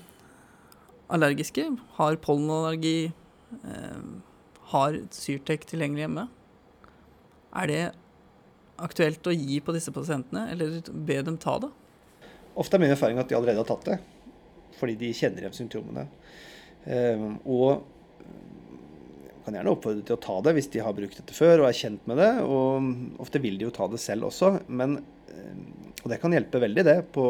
allergiske, 1.10 1.66
har 1.98 2.20
pollenallergi, 2.24 3.12
eh, 3.64 4.04
har 4.74 5.00
Syrtec 5.12 5.66
tilgjengelig 5.70 6.06
hjemme. 6.06 6.28
Er 7.56 7.68
det 7.68 7.84
aktuelt 8.78 9.26
å 9.28 9.34
gi 9.34 9.60
på 9.60 9.74
disse 9.76 9.92
pasientene, 9.92 10.50
eller 10.54 10.82
be 10.94 11.22
dem 11.26 11.38
ta 11.38 11.58
det? 11.60 11.72
Ofte 12.60 12.78
er 12.78 12.84
min 12.84 12.94
erfaring 12.94 13.20
at 13.20 13.30
de 13.30 13.36
allerede 13.38 13.64
har 13.64 13.70
tatt 13.70 13.86
det, 13.86 14.00
fordi 14.80 14.98
de 15.00 15.14
kjenner 15.14 15.44
igjen 15.44 15.58
symptomene. 15.58 16.08
Eh, 16.86 17.26
og 17.46 17.84
kan 19.50 19.58
gjerne 19.58 19.74
oppfordre 19.74 20.06
til 20.06 20.16
å 20.16 20.22
ta 20.22 20.36
det 20.46 20.54
hvis 20.58 20.70
de 20.74 20.82
har 20.84 20.96
brukt 20.96 21.18
dette 21.18 21.36
før 21.36 21.64
og 21.64 21.70
er 21.70 21.78
kjent 21.78 22.06
med 22.10 22.20
det. 22.22 22.32
Og 22.46 23.24
ofte 23.24 23.42
vil 23.42 23.58
de 23.58 23.66
jo 23.66 23.74
ta 23.74 23.88
det 23.90 24.02
selv 24.04 24.30
også, 24.30 24.60
men, 24.68 25.00
eh, 25.34 25.56
og 26.04 26.12
det 26.14 26.22
kan 26.22 26.36
hjelpe 26.36 26.62
veldig 26.62 26.86
det 26.86 27.00
på 27.16 27.26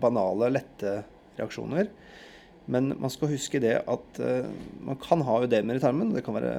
banale, 0.00 0.52
lette 0.54 1.00
reaksjoner. 1.38 1.90
Men 2.68 2.92
man 3.00 3.08
skal 3.12 3.30
huske 3.32 3.60
det 3.64 3.78
at 3.88 4.18
eh, 4.20 4.48
man 4.84 4.98
kan 5.00 5.22
ha 5.24 5.38
ødemer 5.46 5.78
i 5.78 5.80
tarmen. 5.80 6.10
Det 6.12 6.20
kan 6.26 6.36
være 6.36 6.52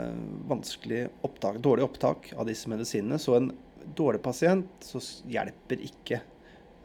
vanskelig 0.50 1.04
opptak, 1.26 1.60
dårlig 1.62 1.86
opptak 1.86 2.32
av 2.34 2.50
disse 2.50 2.72
medisinene. 2.72 3.20
Så 3.22 3.36
en 3.38 3.52
dårlig 3.98 4.24
pasient 4.26 4.72
så 4.86 5.02
hjelper 5.30 5.84
ikke 5.86 6.24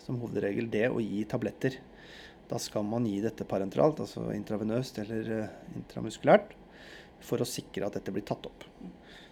som 0.04 0.18
hovedregel 0.20 0.68
det 0.68 0.90
å 0.92 1.00
gi 1.00 1.22
tabletter. 1.28 1.78
Da 2.50 2.60
skal 2.60 2.84
man 2.84 3.08
gi 3.08 3.22
dette 3.24 3.46
parenteralt, 3.48 4.02
altså 4.04 4.26
intravenøst 4.37 5.00
eller 5.06 5.32
eh, 5.38 5.56
intramuskulært. 5.78 6.52
for 7.24 7.40
å 7.40 7.46
sikre 7.48 7.87
at 7.87 7.94
dette 7.96 8.12
blir 8.12 8.26
tatt 8.28 8.44
opp. 8.44 8.66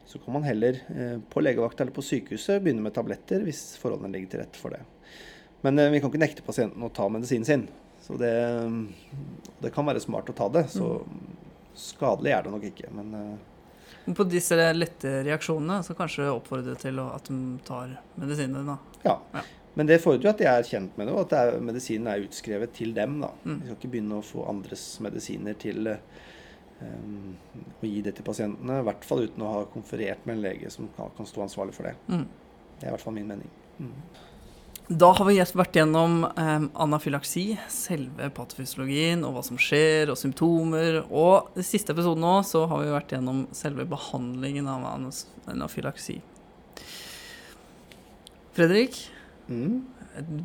Så 0.08 0.16
kan 0.16 0.32
man 0.32 0.46
heller 0.48 0.78
eh, 0.88 1.18
på 1.20 1.42
legevakta 1.44 1.84
eller 1.84 1.92
på 1.92 2.00
sykehuset 2.00 2.62
begynne 2.64 2.80
med 2.80 2.94
tabletter 2.96 3.44
hvis 3.44 3.74
forholdene 3.76 4.14
ligger 4.14 4.30
til 4.32 4.40
rette 4.40 4.56
for 4.56 4.72
det. 4.72 4.80
Men 5.60 5.76
vi 5.92 6.00
kan 6.00 6.08
ikke 6.08 6.22
nekte 6.24 6.46
pasienten 6.46 6.80
å 6.82 6.88
ta 6.88 7.04
medisinen 7.12 7.44
sin. 7.44 7.66
Så 8.02 8.18
det, 8.18 8.34
det 9.62 9.70
kan 9.74 9.86
være 9.86 10.02
smart 10.02 10.30
å 10.30 10.36
ta 10.36 10.48
det. 10.50 10.66
Så 10.72 10.90
skadelig 11.78 12.34
er 12.34 12.44
det 12.44 12.52
nok 12.52 12.68
ikke. 12.72 12.90
Men 12.94 13.14
eh, 13.14 13.48
Men 14.04 14.16
På 14.18 14.26
disse 14.26 14.56
lette 14.74 15.20
reaksjonene 15.22 15.82
så 15.86 15.94
kanskje 15.94 16.26
oppfordre 16.32 16.74
til 16.80 16.98
at 17.04 17.28
de 17.30 17.36
tar 17.66 17.96
medisinen 18.18 18.58
din, 18.58 18.72
da. 18.72 18.78
ja. 19.06 19.18
Ja. 19.38 19.44
Men 19.74 19.88
det 19.88 20.02
fordrer 20.04 20.26
jo 20.26 20.32
at 20.34 20.40
de 20.42 20.48
er 20.50 20.66
kjent 20.68 20.98
med 21.00 21.06
det, 21.08 21.12
og 21.14 21.22
at 21.22 21.30
det 21.32 21.38
er, 21.40 21.62
medisinen 21.64 22.08
er 22.12 22.24
utskrevet 22.26 22.74
til 22.76 22.90
dem. 22.92 23.14
da. 23.22 23.30
Mm. 23.44 23.54
Vi 23.54 23.68
skal 23.68 23.78
ikke 23.78 23.92
begynne 23.94 24.18
å 24.18 24.26
få 24.26 24.44
andres 24.50 24.82
medisiner 25.00 25.56
til 25.56 25.88
um, 25.88 27.30
å 27.80 27.88
gi 27.88 28.02
det 28.04 28.12
til 28.18 28.26
pasientene. 28.26 28.82
I 28.82 28.86
hvert 28.90 29.06
fall 29.08 29.24
uten 29.24 29.46
å 29.46 29.54
ha 29.54 29.62
konferert 29.72 30.26
med 30.28 30.36
en 30.36 30.44
lege 30.44 30.72
som 30.74 30.90
kan, 30.98 31.08
kan 31.16 31.30
stå 31.30 31.46
ansvarlig 31.46 31.76
for 31.78 31.88
det. 31.88 31.94
Mm. 32.12 32.26
Det 32.74 32.84
er 32.84 32.90
i 32.90 32.94
hvert 32.96 33.06
fall 33.06 33.16
min 33.16 33.32
mening. 33.32 33.54
Mm. 33.78 33.96
Da 34.90 35.12
har 35.14 35.24
vi 35.28 35.36
vært 35.38 35.76
gjennom 35.78 36.24
um, 36.26 36.64
anafylaksi, 36.84 37.44
selve 37.70 38.28
patofysiologien 38.34 39.22
og 39.24 39.36
hva 39.36 39.42
som 39.46 39.56
skjer, 39.60 40.10
og 40.12 40.18
symptomer. 40.20 40.98
Og 41.08 41.54
i 41.56 41.64
siste 41.64 41.94
episode 41.94 42.20
nå 42.20 42.34
så 42.44 42.64
har 42.68 42.82
vi 42.82 42.90
vært 42.92 43.14
gjennom 43.14 43.44
selve 43.56 43.86
behandlingen 43.88 44.68
av 44.68 44.84
anafylaksi. 45.54 46.18
Fredrik, 48.56 48.98
Mm. 49.50 49.82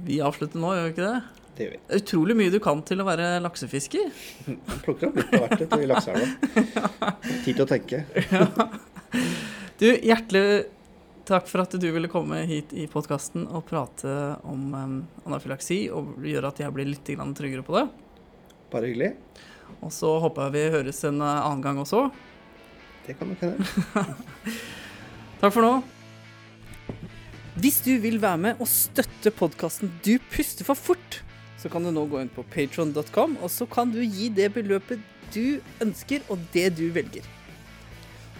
vi 0.07 0.17
avslutter 0.25 0.57
nå, 0.59 0.71
gjør 0.73 0.85
vi 0.87 0.91
ikke 0.95 1.05
det? 1.05 1.19
Det 1.57 1.65
gjør 1.65 1.73
vi. 1.73 1.79
Utrolig 1.99 2.35
mye 2.39 2.51
du 2.53 2.57
kan 2.63 2.79
til 2.87 3.01
å 3.03 3.05
være 3.07 3.27
laksefisker. 3.43 4.07
Jeg 4.47 4.79
plukker 4.85 5.09
opp 5.11 5.19
litt 5.19 5.35
av 5.37 5.43
hvert 5.43 5.77
i 5.77 5.89
lakseelva. 5.91 6.27
Tid 7.45 7.51
til 7.53 7.63
å 7.63 7.67
tenke. 7.69 7.99
Du, 9.77 9.85
hjertelig 9.91 10.43
takk 11.27 11.47
for 11.49 11.63
at 11.63 11.75
du 11.75 11.87
ville 11.91 12.09
komme 12.11 12.39
hit 12.47 12.71
i 12.75 12.85
podkasten 12.91 13.47
og 13.51 13.65
prate 13.67 14.11
om 14.47 14.63
um, 14.73 14.95
anafylaksi, 15.27 15.87
og 15.93 16.15
gjøre 16.23 16.51
at 16.51 16.61
jeg 16.63 16.73
blir 16.75 16.87
litt 16.89 17.03
tryggere 17.07 17.65
på 17.65 17.75
det. 17.75 17.85
Bare 18.71 18.89
hyggelig. 18.89 19.11
Og 19.83 19.91
så 19.93 20.13
håper 20.23 20.47
jeg 20.47 20.55
vi 20.55 20.77
høres 20.77 21.03
en 21.07 21.21
uh, 21.21 21.43
annen 21.43 21.63
gang 21.65 21.79
også. 21.83 22.07
Det 23.07 23.17
kan 23.19 23.31
nok 23.31 23.43
hende. 23.43 23.67
Takk 25.41 25.53
for 25.53 25.63
nå. 25.63 25.73
Hvis 27.57 27.79
du 27.81 27.95
vil 28.01 28.19
være 28.21 28.37
med 28.37 28.59
og 28.61 28.69
støtte 28.69 29.31
podkasten 29.33 29.89
Du 30.05 30.19
puster 30.29 30.67
for 30.67 30.77
fort, 30.77 31.21
så 31.57 31.71
kan 31.73 31.83
du 31.83 31.89
nå 31.89 32.03
gå 32.05 32.21
inn 32.21 32.29
på 32.29 32.45
patron.com, 32.53 33.39
og 33.41 33.49
så 33.49 33.65
kan 33.65 33.91
du 33.91 34.03
gi 34.03 34.29
det 34.29 34.51
beløpet 34.53 35.01
du 35.33 35.57
ønsker, 35.83 36.23
og 36.29 36.39
det 36.53 36.69
du 36.77 36.85
velger. 36.95 37.25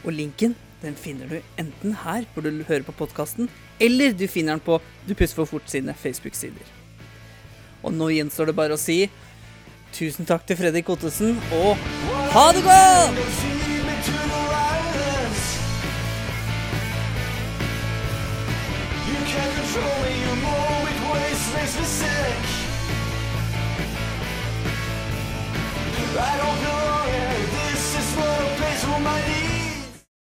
Og 0.06 0.14
linken 0.14 0.54
den 0.82 0.96
finner 0.96 1.30
du 1.32 1.38
enten 1.58 1.96
her 2.04 2.28
hvor 2.34 2.46
du 2.46 2.64
hører 2.68 2.86
på 2.86 2.96
podkasten, 3.00 3.50
eller 3.82 4.14
du 4.14 4.28
finner 4.30 4.58
den 4.58 4.66
på 4.66 4.80
Du 5.08 5.16
puster 5.16 5.42
for 5.42 5.50
fort 5.58 5.70
sine 5.72 5.96
Facebook-sider. 5.98 6.74
Og 7.84 7.94
nå 7.94 8.12
gjenstår 8.14 8.52
det 8.52 8.58
bare 8.58 8.78
å 8.78 8.82
si 8.82 9.06
tusen 9.96 10.28
takk 10.28 10.46
til 10.46 10.60
Fredrik 10.60 10.90
Ottesen, 10.94 11.38
og 11.56 11.78
ha 12.34 12.50
det 12.54 12.66
godt! 12.68 13.57